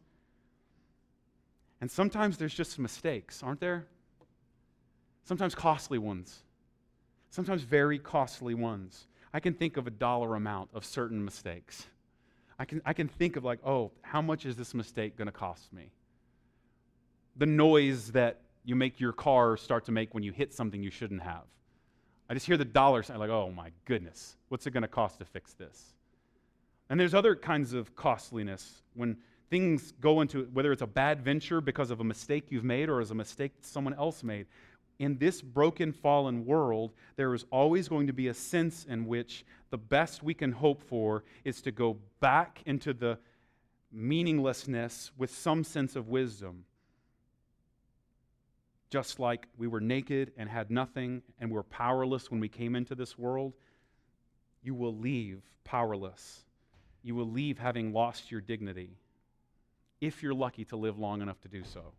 [1.81, 3.87] and sometimes there's just mistakes, aren't there?
[5.25, 6.43] sometimes costly ones,
[7.29, 9.07] sometimes very costly ones.
[9.33, 11.87] I can think of a dollar amount of certain mistakes.
[12.57, 15.31] I can, I can think of, like, oh, how much is this mistake going to
[15.31, 15.91] cost me?
[17.35, 20.91] The noise that you make your car start to make when you hit something you
[20.91, 21.43] shouldn't have.
[22.29, 25.19] I just hear the dollars, I'm like, oh my goodness, what's it going to cost
[25.19, 25.94] to fix this?
[26.89, 29.17] And there's other kinds of costliness when
[29.49, 32.99] things go into whether it's a bad venture because of a mistake you've made or
[33.01, 34.47] as a mistake someone else made
[34.99, 39.45] in this broken, fallen world, there is always going to be a sense in which
[39.69, 43.17] the best we can hope for is to go back into the
[43.91, 46.65] meaninglessness with some sense of wisdom.
[48.89, 52.95] Just like we were naked and had nothing and were powerless when we came into
[52.95, 53.53] this world,
[54.61, 56.44] you will leave powerless.
[57.05, 58.97] You will leave having lost your dignity
[60.01, 61.93] if you're lucky to live long enough to do so.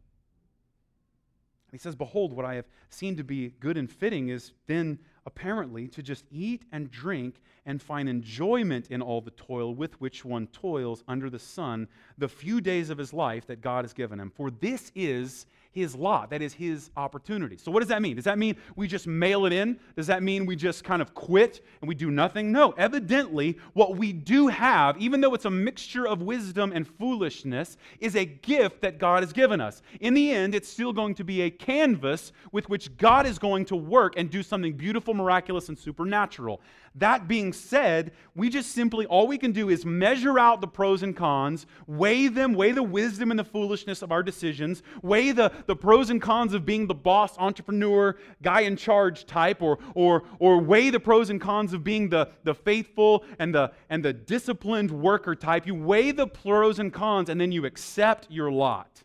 [1.71, 5.87] He says, Behold, what I have seen to be good and fitting is then apparently
[5.89, 10.49] to just eat and drink and find enjoyment in all the toil with which one
[10.49, 11.87] toils under the sun
[12.19, 14.33] the few days of his life that God has given him.
[14.35, 16.31] For this is his lot.
[16.31, 17.59] That is his opportunity.
[17.59, 18.17] So, what does that mean?
[18.17, 19.79] Does that mean we just mail it in?
[19.95, 22.51] Does that mean we just kind of quit and we do nothing?
[22.51, 22.71] No.
[22.73, 28.17] Evidently, what we do have, even though it's a mixture of wisdom and foolishness, is
[28.17, 29.83] a gift that God has given us.
[30.01, 33.67] In the end, it's still going to be a canvas with which God is going
[33.67, 36.63] to work and do something beautiful, miraculous, and supernatural.
[36.99, 41.03] That being said, we just simply, all we can do is measure out the pros
[41.03, 45.53] and cons, weigh them, weigh the wisdom and the foolishness of our decisions, weigh the,
[45.67, 50.23] the pros and cons of being the boss, entrepreneur, guy in charge type, or, or,
[50.39, 54.15] or weigh the pros and cons of being the, the faithful and the, and the
[54.15, 55.67] disciplined worker type.
[55.67, 59.03] You weigh the pros and cons, and then you accept your lot.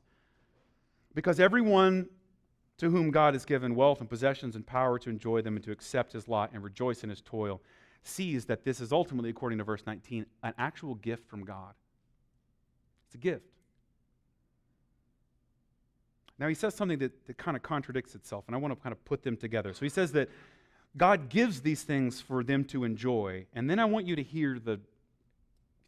[1.14, 2.08] Because everyone
[2.78, 5.72] to whom God has given wealth and possessions and power to enjoy them and to
[5.72, 7.62] accept his lot and rejoice in his toil
[8.04, 11.74] sees that this is ultimately, according to verse 19, an actual gift from God.
[13.08, 13.46] It's a gift.
[16.40, 18.94] Now, he says something that, that kind of contradicts itself, and I want to kind
[18.94, 19.74] of put them together.
[19.74, 20.30] So he says that
[20.98, 24.58] God gives these things for them to enjoy, and then I want you to hear
[24.58, 24.80] the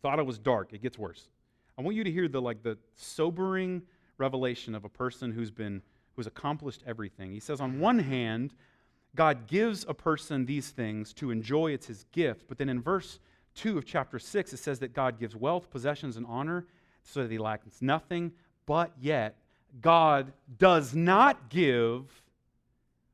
[0.02, 1.28] thought it was dark, it gets worse.
[1.78, 3.82] I want you to hear the like the sobering
[4.17, 5.82] revelation of a person who's been
[6.15, 7.32] who's accomplished everything.
[7.32, 8.54] He says on one hand,
[9.15, 13.19] God gives a person these things to enjoy, it's his gift, but then in verse
[13.56, 16.65] 2 of chapter 6 it says that God gives wealth, possessions and honor
[17.04, 18.32] so that he lacks nothing,
[18.65, 19.38] but yet
[19.82, 22.23] God does not give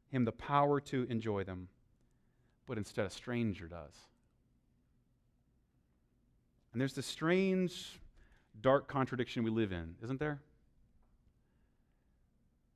[0.09, 1.67] him the power to enjoy them,
[2.65, 3.93] but instead a stranger does.
[6.71, 7.99] And there's this strange,
[8.61, 10.39] dark contradiction we live in, isn't there?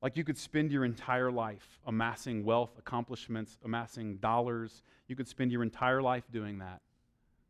[0.04, 4.82] Like you could spend your entire life amassing wealth, accomplishments, amassing dollars.
[5.08, 6.82] You could spend your entire life doing that.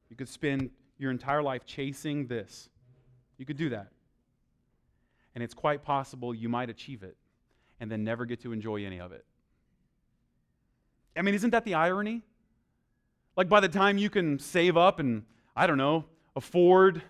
[0.08, 2.68] You could spend your entire life chasing this.
[3.38, 3.88] You could do that.
[5.34, 7.16] And it's quite possible you might achieve it
[7.80, 9.24] and then never get to enjoy any of it.
[11.16, 12.22] I mean, isn't that the irony?
[13.36, 15.24] Like by the time you can save up and,
[15.56, 16.04] I don't know,
[16.36, 17.02] afford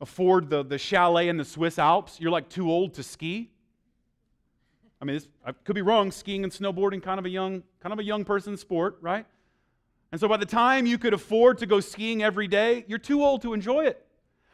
[0.00, 3.52] afford the, the chalet in the Swiss Alps, you're like too old to ski.
[5.00, 6.10] I mean, I could be wrong.
[6.10, 9.26] Skiing and snowboarding, kind of a young, kind of a young person's sport, right?
[10.10, 13.22] And so by the time you could afford to go skiing every day, you're too
[13.22, 14.04] old to enjoy it.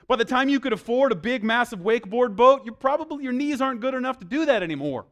[0.06, 3.60] By the time you could afford a big, massive wakeboard boat, you probably your knees
[3.60, 5.06] aren't good enough to do that anymore.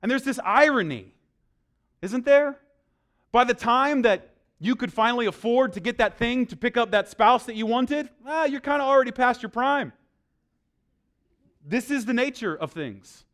[0.00, 1.12] And there's this irony,
[2.00, 2.58] isn't there?
[3.32, 6.92] By the time that you could finally afford to get that thing to pick up
[6.92, 9.92] that spouse that you wanted, ah, you're kind of already past your prime.
[11.66, 13.24] This is the nature of things.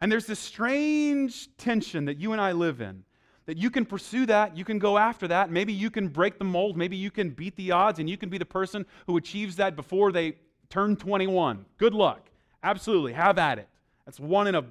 [0.00, 3.04] And there's this strange tension that you and I live in
[3.46, 5.50] that you can pursue that, you can go after that.
[5.50, 8.28] Maybe you can break the mold, maybe you can beat the odds, and you can
[8.28, 10.36] be the person who achieves that before they
[10.70, 11.66] turn 21.
[11.76, 12.30] Good luck.
[12.62, 13.12] Absolutely.
[13.12, 13.68] Have at it.
[14.06, 14.64] That's one in a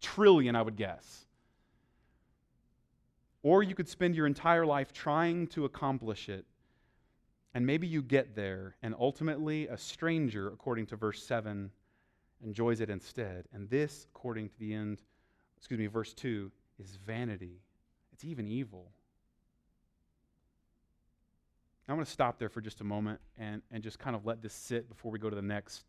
[0.00, 1.26] trillion, I would guess.
[3.42, 6.44] Or you could spend your entire life trying to accomplish it.
[7.54, 11.70] And maybe you get there, and ultimately, a stranger, according to verse 7,
[12.44, 13.46] enjoys it instead.
[13.52, 15.02] And this, according to the end,
[15.56, 17.60] excuse me, verse 2, is vanity.
[18.12, 18.90] It's even evil.
[21.88, 24.42] I want to stop there for just a moment and, and just kind of let
[24.42, 25.84] this sit before we go to the next,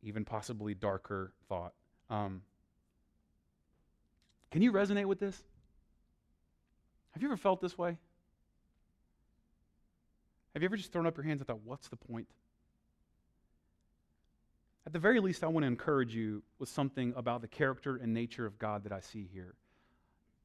[0.00, 1.72] even possibly darker thought.
[2.08, 2.42] Um,
[4.52, 5.42] can you resonate with this?
[7.10, 7.98] Have you ever felt this way?
[10.54, 12.28] Have you ever just thrown up your hands and thought, what's the point?
[14.88, 18.14] At the very least, I want to encourage you with something about the character and
[18.14, 19.52] nature of God that I see here.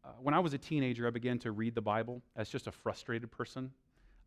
[0.03, 2.71] Uh, when I was a teenager, I began to read the Bible as just a
[2.73, 3.71] frustrated person.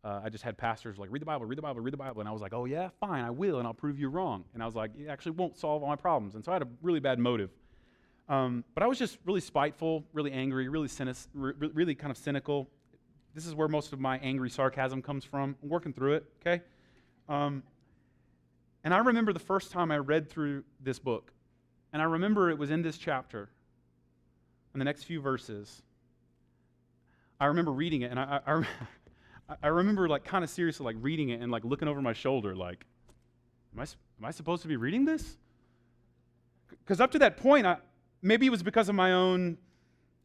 [0.03, 2.19] Uh, I just had pastors like, read the Bible, read the Bible, read the Bible.
[2.19, 4.43] And I was like, oh, yeah, fine, I will, and I'll prove you wrong.
[4.55, 6.33] And I was like, it actually won't solve all my problems.
[6.33, 7.51] And so I had a really bad motive.
[8.27, 12.17] Um, but I was just really spiteful, really angry, really, cynic, re- really kind of
[12.17, 12.67] cynical.
[13.35, 15.55] This is where most of my angry sarcasm comes from.
[15.61, 16.63] I'm working through it, okay?
[17.29, 17.61] Um,
[18.83, 21.33] and I remember the first time I read through this book.
[21.93, 23.49] And I remember it was in this chapter,
[24.73, 25.81] in the next few verses.
[27.39, 28.63] I remember reading it, and I, I,
[29.63, 32.55] I remember like kind of seriously like reading it and like looking over my shoulder,
[32.55, 32.85] like,
[33.73, 35.37] am I, am I supposed to be reading this?
[36.69, 37.77] Because up to that point, I,
[38.21, 39.57] maybe it was because of my own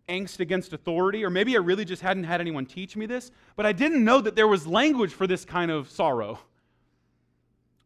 [0.08, 3.66] angst against authority, or maybe I really just hadn't had anyone teach me this, but
[3.66, 6.40] I didn't know that there was language for this kind of sorrow.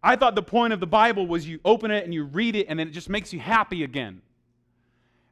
[0.07, 2.67] I thought the point of the Bible was you open it and you read it,
[2.69, 4.23] and then it just makes you happy again.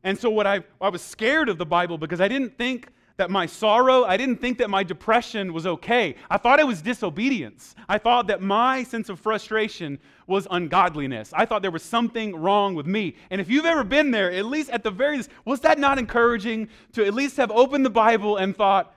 [0.03, 3.31] And so, what I, I was scared of the Bible because I didn't think that
[3.31, 6.17] my sorrow, I didn't think that my depression was okay.
[6.29, 7.77] I thought it was disobedience.
[7.89, 11.33] I thought that my sense of frustration was ungodliness.
[11.33, 13.15] I thought there was something wrong with me.
[13.31, 16.01] And if you've ever been there, at least at the very least, was that not
[16.01, 18.93] encouraging to at least have opened the Bible and thought,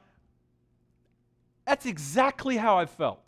[1.68, 3.20] that's exactly how I felt?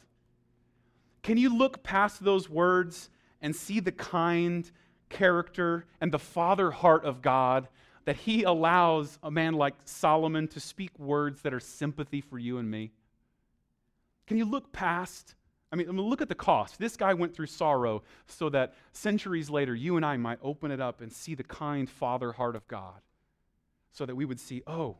[1.24, 3.10] Can you look past those words
[3.42, 4.70] and see the kind
[5.10, 7.68] character and the father heart of God
[8.06, 12.58] that he allows a man like Solomon to speak words that are sympathy for you
[12.58, 12.92] and me?
[14.28, 15.36] Can you look past?
[15.72, 16.80] I mean, look at the cost.
[16.80, 20.80] This guy went through sorrow so that centuries later, you and I might open it
[20.80, 23.02] up and see the kind father heart of God.
[23.92, 24.98] So that we would see, oh,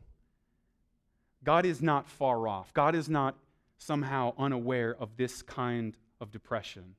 [1.44, 2.72] God is not far off.
[2.74, 3.36] God is not
[3.78, 6.94] somehow unaware of this kind of depression.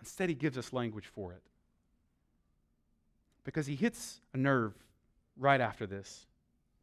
[0.00, 1.42] Instead, he gives us language for it
[3.44, 4.74] because he hits a nerve
[5.36, 6.26] right after this.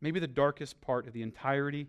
[0.01, 1.87] Maybe the darkest part of the entirety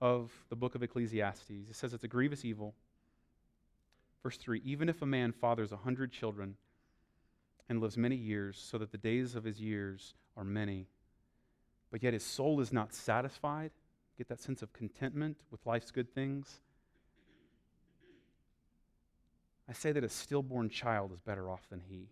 [0.00, 1.50] of the book of Ecclesiastes.
[1.50, 2.74] It says it's a grievous evil.
[4.22, 6.56] Verse 3 Even if a man fathers a hundred children,
[7.68, 10.86] and lives many years, so that the days of his years are many.
[11.90, 13.70] But yet his soul is not satisfied.
[14.16, 16.60] Get that sense of contentment with life's good things.
[19.68, 22.08] I say that a stillborn child is better off than he.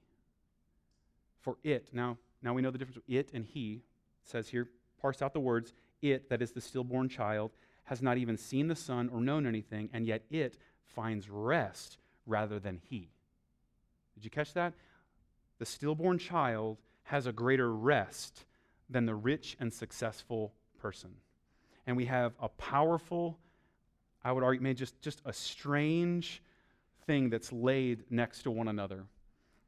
[1.41, 3.83] For it, now, now we know the difference it and he.
[4.25, 4.69] Says here,
[5.01, 7.53] parse out the words, it, that is the stillborn child,
[7.85, 12.59] has not even seen the sun or known anything, and yet it finds rest rather
[12.59, 13.09] than he.
[14.15, 14.75] Did you catch that?
[15.59, 18.45] The stillborn child has a greater rest
[18.91, 21.15] than the rich and successful person.
[21.87, 23.39] And we have a powerful,
[24.25, 26.43] I would argue, maybe just, just a strange
[27.07, 29.05] thing that's laid next to one another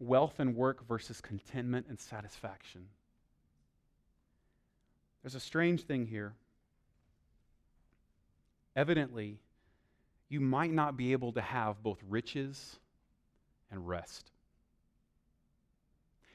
[0.01, 2.87] wealth and work versus contentment and satisfaction.
[5.23, 6.35] There's a strange thing here.
[8.77, 9.41] Evidently,
[10.29, 12.79] you might not be able to have both riches
[13.71, 14.31] and rest.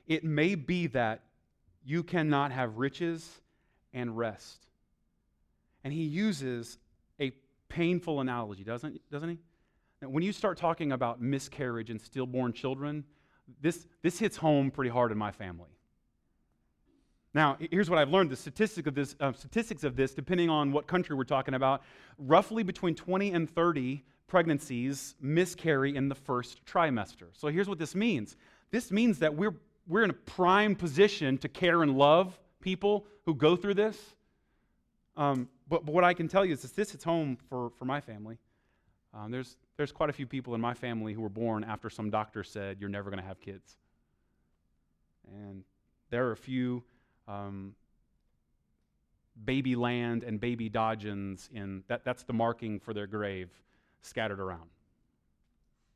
[0.07, 1.21] It may be that
[1.85, 3.29] you cannot have riches
[3.93, 4.65] and rest.
[5.83, 6.77] And he uses
[7.19, 7.31] a
[7.69, 9.37] painful analogy, doesn't, doesn't he?
[10.03, 13.05] Now, when you start talking about miscarriage and stillborn children,
[13.61, 15.69] this, this hits home pretty hard in my family.
[17.33, 20.73] Now, here's what I've learned: the statistic of this, uh, statistics of this, depending on
[20.73, 21.83] what country we're talking about,
[22.17, 27.27] roughly between 20 and 30 pregnancies miscarry in the first trimester.
[27.31, 28.35] So here's what this means:
[28.71, 29.55] this means that we're
[29.87, 33.97] we're in a prime position to care and love people who go through this.
[35.15, 37.85] Um, but, but, what I can tell you is that this hits home for, for
[37.85, 38.37] my family.
[39.13, 42.09] Um, there's, there's quite a few people in my family who were born after some
[42.09, 43.77] doctor said, You're never going to have kids.
[45.27, 45.63] And
[46.09, 46.83] there are a few
[47.27, 47.75] um,
[49.45, 53.49] baby land and baby Dodgens in that, that's the marking for their grave
[54.01, 54.69] scattered around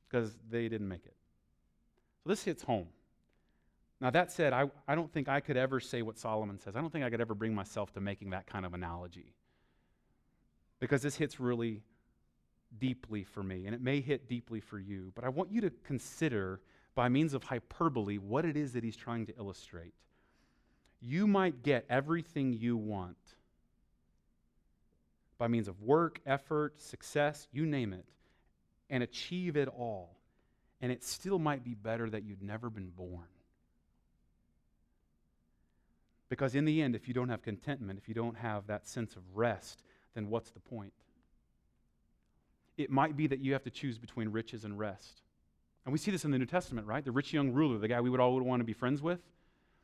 [0.08, 1.16] because they didn't make it.
[2.24, 2.88] So this hits home.
[4.00, 6.76] Now, that said, I, I don't think I could ever say what Solomon says.
[6.76, 9.34] I don't think I could ever bring myself to making that kind of analogy
[10.80, 11.82] because this hits really
[12.80, 15.12] deeply for me, and it may hit deeply for you.
[15.16, 16.62] But I want you to consider,
[16.96, 19.94] by means of hyperbole, what it is that he's trying to illustrate
[21.00, 23.18] you might get everything you want
[25.38, 28.06] by means of work, effort, success, you name it,
[28.90, 30.18] and achieve it all.
[30.82, 33.28] And it still might be better that you'd never been born.
[36.30, 39.16] Because in the end, if you don't have contentment, if you don't have that sense
[39.16, 40.94] of rest, then what's the point?
[42.78, 45.22] It might be that you have to choose between riches and rest.
[45.86, 47.04] And we see this in the New Testament, right?
[47.04, 49.20] The rich young ruler, the guy we would all want to be friends with.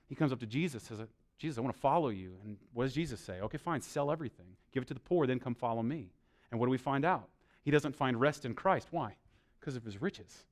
[0.07, 0.99] He comes up to Jesus, says,
[1.37, 2.35] Jesus, I want to follow you.
[2.43, 3.39] And what does Jesus say?
[3.41, 6.11] Okay, fine, sell everything, give it to the poor, then come follow me.
[6.51, 7.29] And what do we find out?
[7.63, 8.89] He doesn't find rest in Christ.
[8.91, 9.15] Why?
[9.59, 10.45] Because of his riches.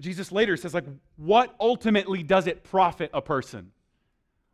[0.00, 0.84] Jesus later says, like,
[1.16, 3.70] what ultimately does it profit a person?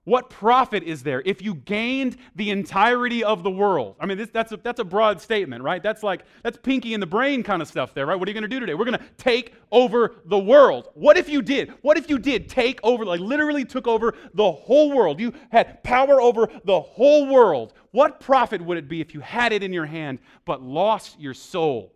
[0.09, 3.97] What profit is there if you gained the entirety of the world?
[4.01, 5.83] I mean, this, that's, a, that's a broad statement, right?
[5.83, 8.19] That's like, that's Pinky and the Brain kind of stuff there, right?
[8.19, 8.73] What are you going to do today?
[8.73, 10.89] We're going to take over the world.
[10.95, 11.75] What if you did?
[11.83, 15.21] What if you did take over, like literally took over the whole world?
[15.21, 17.75] You had power over the whole world.
[17.91, 21.35] What profit would it be if you had it in your hand but lost your
[21.35, 21.93] soul?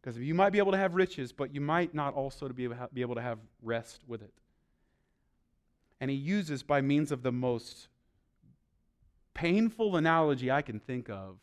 [0.00, 2.64] Because you might be able to have riches, but you might not also be
[3.02, 4.32] able to have rest with it
[6.00, 7.88] and he uses by means of the most
[9.34, 11.38] painful analogy I can think of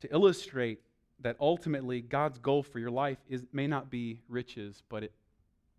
[0.00, 0.80] to illustrate
[1.20, 5.12] that ultimately God's goal for your life is, may not be riches, but it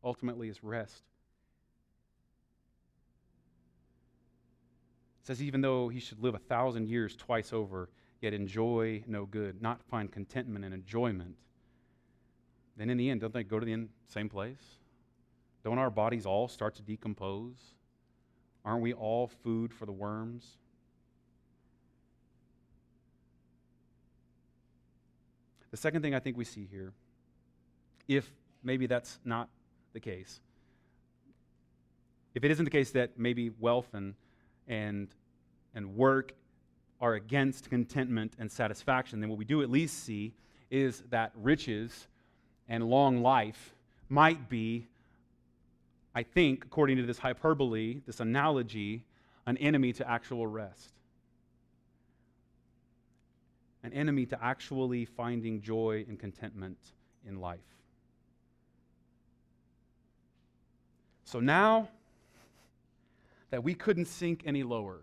[0.03, 1.03] ultimately is rest.
[5.23, 7.89] Says, even though he should live a thousand years twice over,
[8.21, 11.35] yet enjoy no good, not find contentment and enjoyment,
[12.77, 14.79] then in the end, don't they go to the end, same place?
[15.67, 17.57] Don't our bodies all start to decompose?
[18.63, 20.55] Aren't we all food for the worms?
[25.69, 26.93] The second thing I think we see here,
[28.07, 28.31] if
[28.63, 29.49] maybe that's not
[29.91, 30.39] the case,
[32.33, 34.15] if it isn't the case that maybe wealth and,
[34.69, 35.09] and,
[35.75, 36.31] and work
[37.01, 40.31] are against contentment and satisfaction, then what we do at least see
[40.71, 42.07] is that riches
[42.69, 43.75] and long life
[44.07, 44.87] might be
[46.17, 49.05] I think, according to this hyperbole, this analogy,
[49.45, 50.89] an enemy to actual rest.
[53.83, 56.79] An enemy to actually finding joy and contentment
[57.27, 57.59] in life.
[61.23, 61.87] So now
[63.51, 65.01] that we couldn't sink any lower,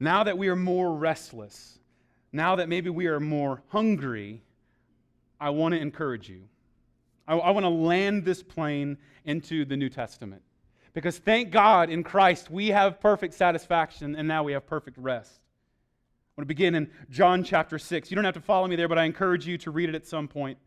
[0.00, 1.78] now that we are more restless,
[2.32, 4.42] now that maybe we are more hungry,
[5.40, 6.48] I want to encourage you.
[7.28, 10.42] I, I want to land this plane into the New Testament.
[10.94, 15.32] Because thank God in Christ we have perfect satisfaction and now we have perfect rest.
[15.40, 18.10] I want to begin in John chapter 6.
[18.10, 20.06] You don't have to follow me there, but I encourage you to read it at
[20.06, 20.58] some point.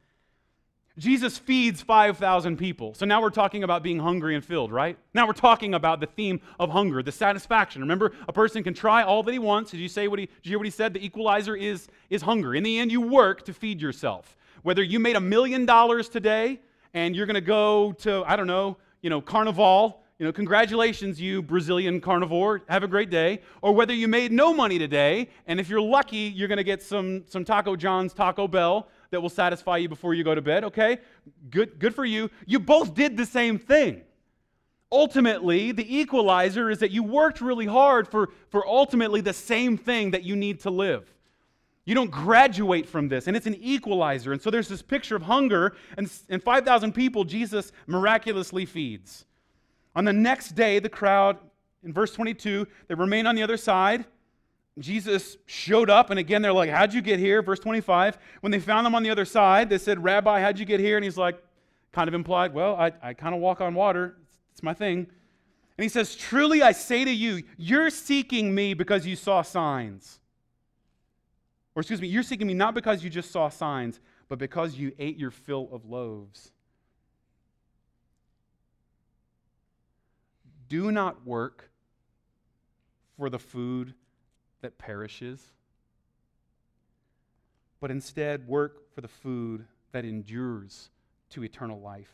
[0.98, 2.94] Jesus feeds 5,000 people.
[2.94, 4.98] So now we're talking about being hungry and filled, right?
[5.14, 7.82] Now we're talking about the theme of hunger, the satisfaction.
[7.82, 9.72] Remember, a person can try all that he wants.
[9.72, 10.94] Did you say what he, did you hear what he said?
[10.94, 12.54] The equalizer is, is hunger.
[12.54, 14.36] In the end, you work to feed yourself.
[14.64, 16.60] Whether you made a million dollars today
[16.94, 21.20] and you're going to go to, I don't know, you know, Carnival, you know, congratulations,
[21.20, 22.62] you Brazilian carnivore.
[22.70, 23.42] Have a great day.
[23.64, 26.84] Or whether you made no money today, and if you're lucky, you're going to get
[26.84, 30.64] some, some Taco John's Taco Bell that will satisfy you before you go to bed.
[30.64, 31.00] Okay?
[31.50, 32.30] Good, good for you.
[32.46, 34.04] You both did the same thing.
[34.92, 40.12] Ultimately, the equalizer is that you worked really hard for, for ultimately the same thing
[40.12, 41.12] that you need to live.
[41.86, 44.34] You don't graduate from this, and it's an equalizer.
[44.34, 49.26] And so there's this picture of hunger, and, and 5,000 people Jesus miraculously feeds.
[49.96, 51.38] On the next day, the crowd,
[51.84, 54.06] in verse 22, they remain on the other side.
[54.80, 57.42] Jesus showed up, and again, they're like, How'd you get here?
[57.42, 58.18] Verse 25.
[58.42, 60.98] When they found him on the other side, they said, Rabbi, how'd you get here?
[60.98, 61.44] And he's like,
[61.92, 64.18] kind of implied, Well, I, I kind of walk on water.
[64.54, 65.08] It's my thing.
[65.78, 70.20] And he says, Truly I say to you, you're seeking me because you saw signs.
[71.76, 74.92] Or excuse me, you're seeking me not because you just saw signs, but because you
[75.00, 76.52] ate your fill of loaves.
[80.68, 81.70] Do not work
[83.18, 83.94] for the food
[84.62, 85.42] that perishes,
[87.80, 90.90] but instead work for the food that endures
[91.32, 92.14] to eternal life,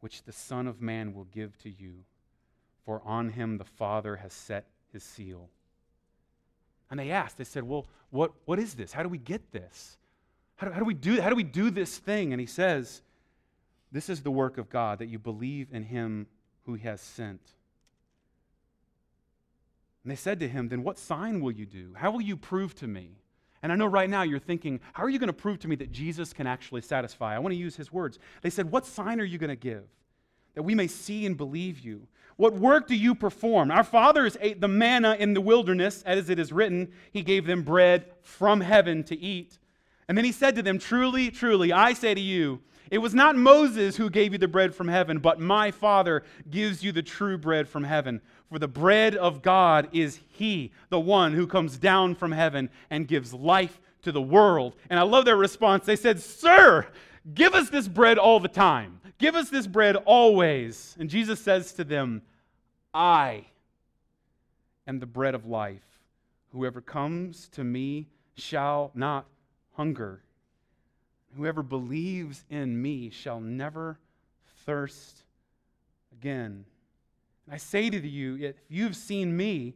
[0.00, 2.04] which the Son of Man will give to you,
[2.84, 5.48] for on him the Father has set his seal.
[6.92, 8.92] And they asked, they said, Well, what, what is this?
[8.92, 9.96] How do we get this?
[10.56, 12.34] How do, how do we do, how do we do this thing?
[12.34, 13.00] And he says,
[13.90, 16.26] This is the work of God, that you believe in him
[16.66, 17.40] who he has sent.
[20.04, 21.94] And they said to him, Then what sign will you do?
[21.96, 23.12] How will you prove to me?
[23.62, 25.76] And I know right now you're thinking, How are you going to prove to me
[25.76, 27.34] that Jesus can actually satisfy?
[27.34, 28.18] I want to use his words.
[28.42, 29.84] They said, What sign are you going to give?
[30.54, 32.06] That we may see and believe you.
[32.36, 33.70] What work do you perform?
[33.70, 37.62] Our fathers ate the manna in the wilderness, as it is written, He gave them
[37.62, 39.58] bread from heaven to eat.
[40.08, 43.36] And then he said to them, Truly, truly, I say to you, it was not
[43.36, 47.38] Moses who gave you the bread from heaven, but my Father gives you the true
[47.38, 48.20] bread from heaven.
[48.50, 53.08] For the bread of God is He, the one who comes down from heaven and
[53.08, 54.74] gives life to the world.
[54.90, 55.86] And I love their response.
[55.86, 56.86] They said, Sir,
[57.32, 59.00] give us this bread all the time.
[59.22, 60.96] Give us this bread always.
[60.98, 62.22] And Jesus says to them,
[62.92, 63.44] I
[64.84, 65.86] am the bread of life.
[66.50, 69.26] Whoever comes to me shall not
[69.74, 70.24] hunger.
[71.36, 74.00] Whoever believes in me shall never
[74.66, 75.22] thirst
[76.18, 76.64] again.
[77.46, 79.74] And I say to you, if you've seen me,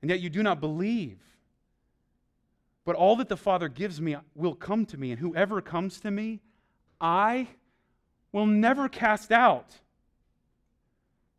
[0.00, 1.18] and yet you do not believe,
[2.86, 6.10] but all that the Father gives me will come to me, and whoever comes to
[6.10, 6.40] me,
[7.00, 7.48] I
[8.32, 9.74] will never cast out.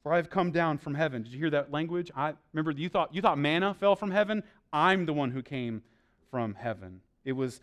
[0.03, 1.21] For I have come down from heaven.
[1.21, 2.11] Did you hear that language?
[2.15, 4.43] I remember you thought you thought manna fell from heaven.
[4.73, 5.83] I'm the one who came
[6.31, 7.01] from heaven.
[7.23, 7.61] It was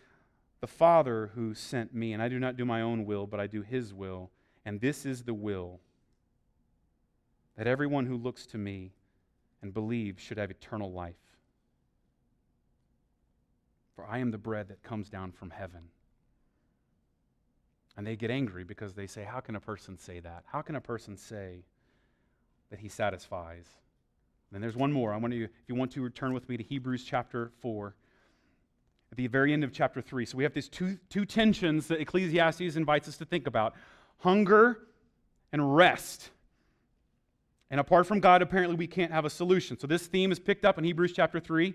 [0.60, 3.46] the Father who sent me, and I do not do my own will, but I
[3.46, 4.30] do his will.
[4.64, 5.80] And this is the will
[7.56, 8.92] that everyone who looks to me
[9.62, 11.16] and believes should have eternal life.
[13.96, 15.88] For I am the bread that comes down from heaven.
[17.98, 20.44] And they get angry because they say, How can a person say that?
[20.46, 21.64] How can a person say
[22.70, 23.66] that he satisfies?
[24.54, 25.12] And there's one more.
[25.12, 27.96] I want you, if you want to return with me to Hebrews chapter 4,
[29.10, 30.24] at the very end of chapter 3.
[30.26, 33.74] So we have these two, two tensions that Ecclesiastes invites us to think about
[34.18, 34.78] hunger
[35.52, 36.30] and rest.
[37.68, 39.76] And apart from God, apparently we can't have a solution.
[39.78, 41.74] So this theme is picked up in Hebrews chapter 3.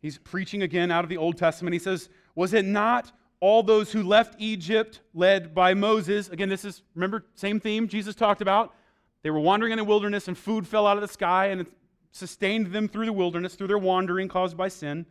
[0.00, 1.74] He's preaching again out of the Old Testament.
[1.74, 3.12] He says, Was it not
[3.42, 6.28] all those who left Egypt, led by Moses.
[6.28, 8.72] Again, this is, remember, same theme Jesus talked about.
[9.24, 11.66] They were wandering in the wilderness, and food fell out of the sky and it
[12.12, 15.06] sustained them through the wilderness, through their wandering caused by sin.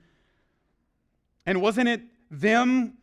[1.46, 2.94] And wasn't it them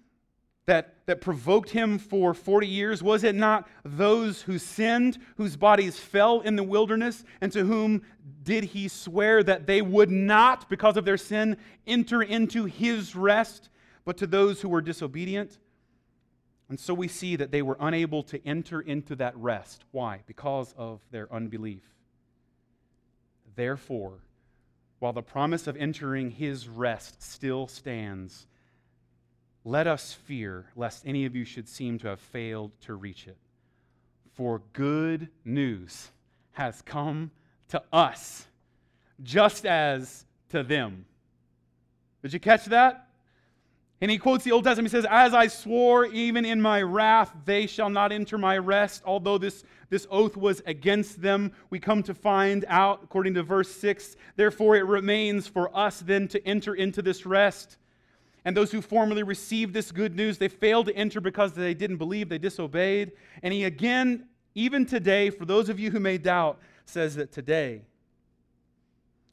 [0.65, 3.03] that, that provoked him for 40 years?
[3.03, 8.01] Was it not those who sinned, whose bodies fell in the wilderness, and to whom
[8.45, 13.69] did he swear that they would not, because of their sin, enter into his rest?
[14.09, 15.59] But to those who were disobedient.
[16.71, 19.85] And so we see that they were unable to enter into that rest.
[19.91, 20.21] Why?
[20.27, 21.83] Because of their unbelief.
[23.55, 24.21] Therefore,
[24.99, 28.47] while the promise of entering his rest still stands,
[29.63, 33.37] let us fear lest any of you should seem to have failed to reach it.
[34.33, 36.09] For good news
[36.53, 37.31] has come
[37.69, 38.47] to us,
[39.23, 41.05] just as to them.
[42.23, 43.08] Did you catch that?
[44.01, 44.93] And he quotes the Old Testament.
[44.93, 49.03] He says, As I swore, even in my wrath, they shall not enter my rest.
[49.05, 53.71] Although this, this oath was against them, we come to find out, according to verse
[53.71, 57.77] 6, therefore it remains for us then to enter into this rest.
[58.45, 61.97] And those who formerly received this good news, they failed to enter because they didn't
[61.97, 63.13] believe, they disobeyed.
[63.43, 67.83] And he again, even today, for those of you who may doubt, says that today,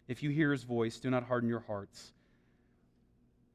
[0.07, 2.13] if you hear his voice, do not harden your hearts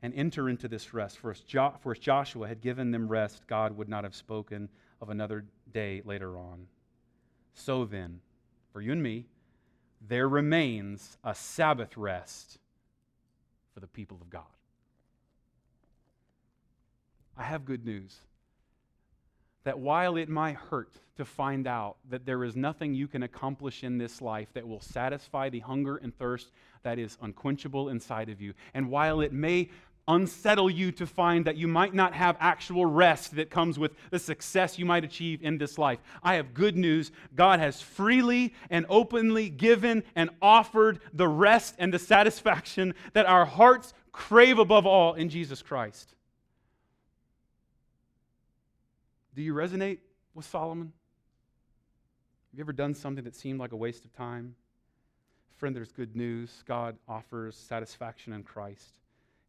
[0.02, 1.18] and enter into this rest.
[1.18, 4.68] For if, jo- for if Joshua had given them rest, God would not have spoken
[5.00, 6.66] of another day later on.
[7.54, 8.20] So then,
[8.72, 9.26] for you and me,
[10.06, 12.58] there remains a Sabbath rest
[13.74, 14.42] for the people of God.
[17.36, 18.16] I have good news
[19.64, 23.84] that while it might hurt to find out that there is nothing you can accomplish
[23.84, 26.50] in this life that will satisfy the hunger and thirst
[26.82, 29.68] that is unquenchable inside of you, and while it may
[30.10, 34.18] unsettle you to find that you might not have actual rest that comes with the
[34.18, 36.00] success you might achieve in this life.
[36.22, 37.12] I have good news.
[37.36, 43.44] God has freely and openly given and offered the rest and the satisfaction that our
[43.44, 46.14] hearts crave above all in Jesus Christ.
[49.34, 49.98] Do you resonate
[50.34, 50.92] with Solomon?
[52.50, 54.56] Have you ever done something that seemed like a waste of time?
[55.56, 56.64] Friend, there's good news.
[56.66, 58.98] God offers satisfaction in Christ.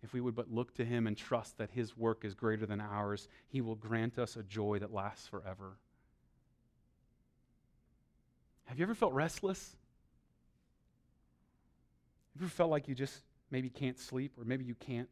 [0.03, 2.81] If we would but look to him and trust that his work is greater than
[2.81, 5.77] ours, he will grant us a joy that lasts forever.
[8.65, 9.75] Have you ever felt restless?
[12.33, 13.21] Have you ever felt like you just
[13.51, 15.09] maybe can't sleep or maybe you can't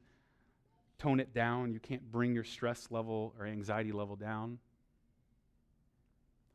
[0.98, 1.72] tone it down?
[1.72, 4.58] You can't bring your stress level or anxiety level down?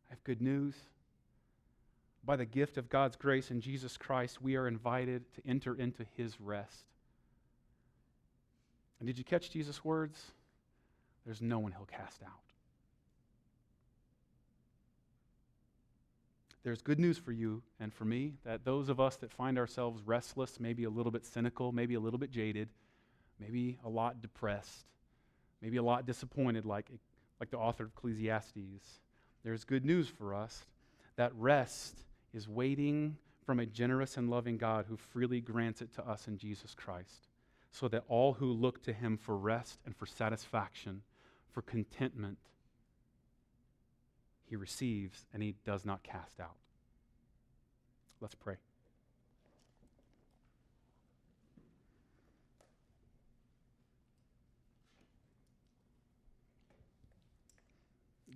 [0.08, 0.74] I have good news.
[2.24, 6.06] By the gift of God's grace in Jesus Christ, we are invited to enter into
[6.16, 6.86] his rest.
[9.04, 10.18] And did you catch Jesus' words?
[11.26, 12.30] There's no one he'll cast out.
[16.62, 20.00] There's good news for you and for me that those of us that find ourselves
[20.06, 22.70] restless, maybe a little bit cynical, maybe a little bit jaded,
[23.38, 24.86] maybe a lot depressed,
[25.60, 26.88] maybe a lot disappointed, like,
[27.40, 29.00] like the author of Ecclesiastes,
[29.44, 30.64] there's good news for us
[31.16, 31.98] that rest
[32.32, 36.38] is waiting from a generous and loving God who freely grants it to us in
[36.38, 37.28] Jesus Christ
[37.74, 41.02] so that all who look to him for rest and for satisfaction,
[41.50, 42.38] for contentment,
[44.48, 46.54] he receives and he does not cast out.
[48.20, 48.54] Let's pray.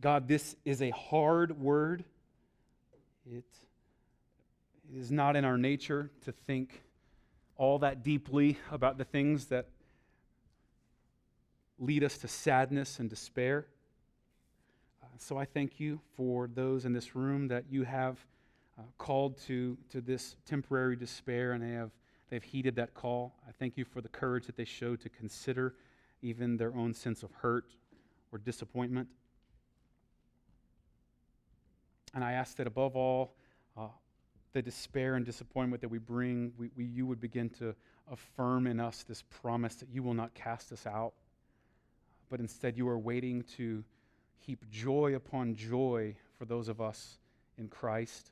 [0.01, 2.05] God, this is a hard word.
[3.24, 3.45] It
[4.93, 6.82] is not in our nature to think
[7.59, 9.66] all that deeply about the things that
[11.78, 13.66] lead us to sadness and despair.
[15.02, 18.24] Uh, so I thank you for those in this room that you have
[18.78, 21.90] uh, called to, to this temporary despair and they have,
[22.30, 23.34] they've heeded that call.
[23.46, 25.74] I thank you for the courage that they showed to consider
[26.22, 27.72] even their own sense of hurt
[28.32, 29.09] or disappointment.
[32.14, 33.34] And I ask that above all,
[33.76, 33.88] uh,
[34.53, 37.74] the despair and disappointment that we bring, we, we, you would begin to
[38.11, 41.12] affirm in us this promise that you will not cast us out,
[42.30, 43.84] but instead you are waiting to
[44.40, 47.18] heap joy upon joy for those of us
[47.59, 48.30] in Christ.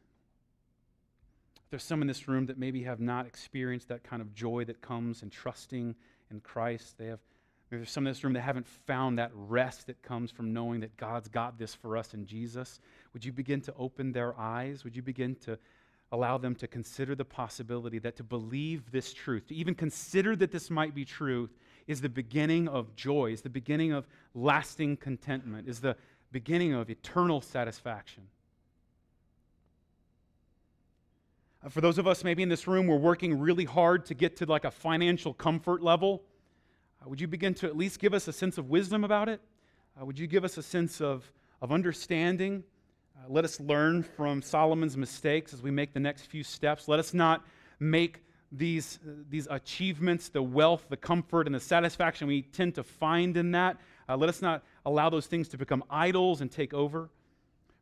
[1.71, 4.81] There's some in this room that maybe have not experienced that kind of joy that
[4.81, 5.95] comes in trusting
[6.31, 6.97] in Christ.
[6.97, 7.21] They have
[7.69, 10.97] there's some in this room that haven't found that rest that comes from knowing that
[10.97, 12.79] God's got this for us in Jesus.
[13.13, 14.85] Would you begin to open their eyes?
[14.85, 15.59] Would you begin to
[16.13, 20.53] allow them to consider the possibility that to believe this truth, to even consider that
[20.53, 21.49] this might be true,
[21.87, 25.97] is the beginning of joy, is the beginning of lasting contentment, is the
[26.33, 28.25] beginning of eternal satisfaction.
[31.65, 34.37] Uh, for those of us maybe in this room, we're working really hard to get
[34.37, 36.23] to like a financial comfort level.
[37.01, 39.41] Uh, would you begin to at least give us a sense of wisdom about it?
[40.01, 41.31] Uh, would you give us a sense of,
[41.61, 42.63] of understanding?
[43.17, 46.87] Uh, let us learn from Solomon's mistakes as we make the next few steps.
[46.87, 47.45] Let us not
[47.81, 52.83] make these, uh, these achievements, the wealth, the comfort, and the satisfaction we tend to
[52.83, 53.79] find in that.
[54.09, 57.09] Uh, let us not allow those things to become idols and take over.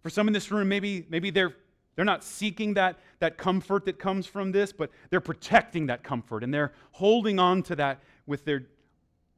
[0.03, 1.55] For some in this room, maybe, maybe they're,
[1.97, 6.45] they're not seeking that, that comfort that comes from this, but they're protecting that comfort
[6.45, 8.67] and they're holding on to that with their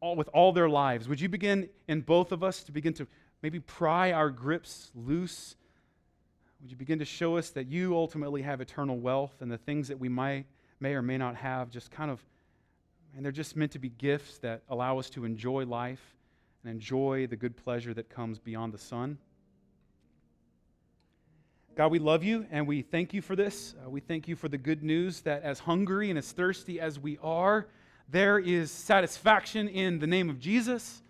[0.01, 1.09] all, with all their lives.
[1.09, 3.07] Would you begin in both of us to begin to
[3.43, 5.57] maybe pry our grips loose?
[6.61, 9.89] Would you begin to show us that you ultimately have eternal wealth and the things
[9.89, 10.47] that we might,
[10.81, 12.25] may or may not have just kind of,
[13.15, 16.17] and they're just meant to be gifts that allow us to enjoy life
[16.63, 19.19] and enjoy the good pleasure that comes beyond the sun?
[21.77, 23.75] God, we love you and we thank you for this.
[23.85, 26.99] Uh, we thank you for the good news that as hungry and as thirsty as
[26.99, 27.67] we are,
[28.09, 31.03] there is satisfaction in the name of Jesus.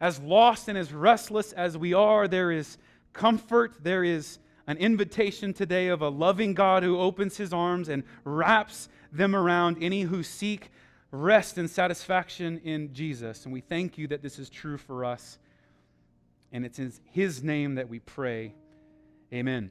[0.00, 2.78] As lost and as restless as we are, there is
[3.12, 3.82] comfort.
[3.82, 8.88] There is an invitation today of a loving God who opens his arms and wraps
[9.12, 10.70] them around any who seek
[11.10, 13.44] rest and satisfaction in Jesus.
[13.44, 15.38] And we thank you that this is true for us.
[16.52, 18.54] And it's in his name that we pray.
[19.32, 19.70] Amen.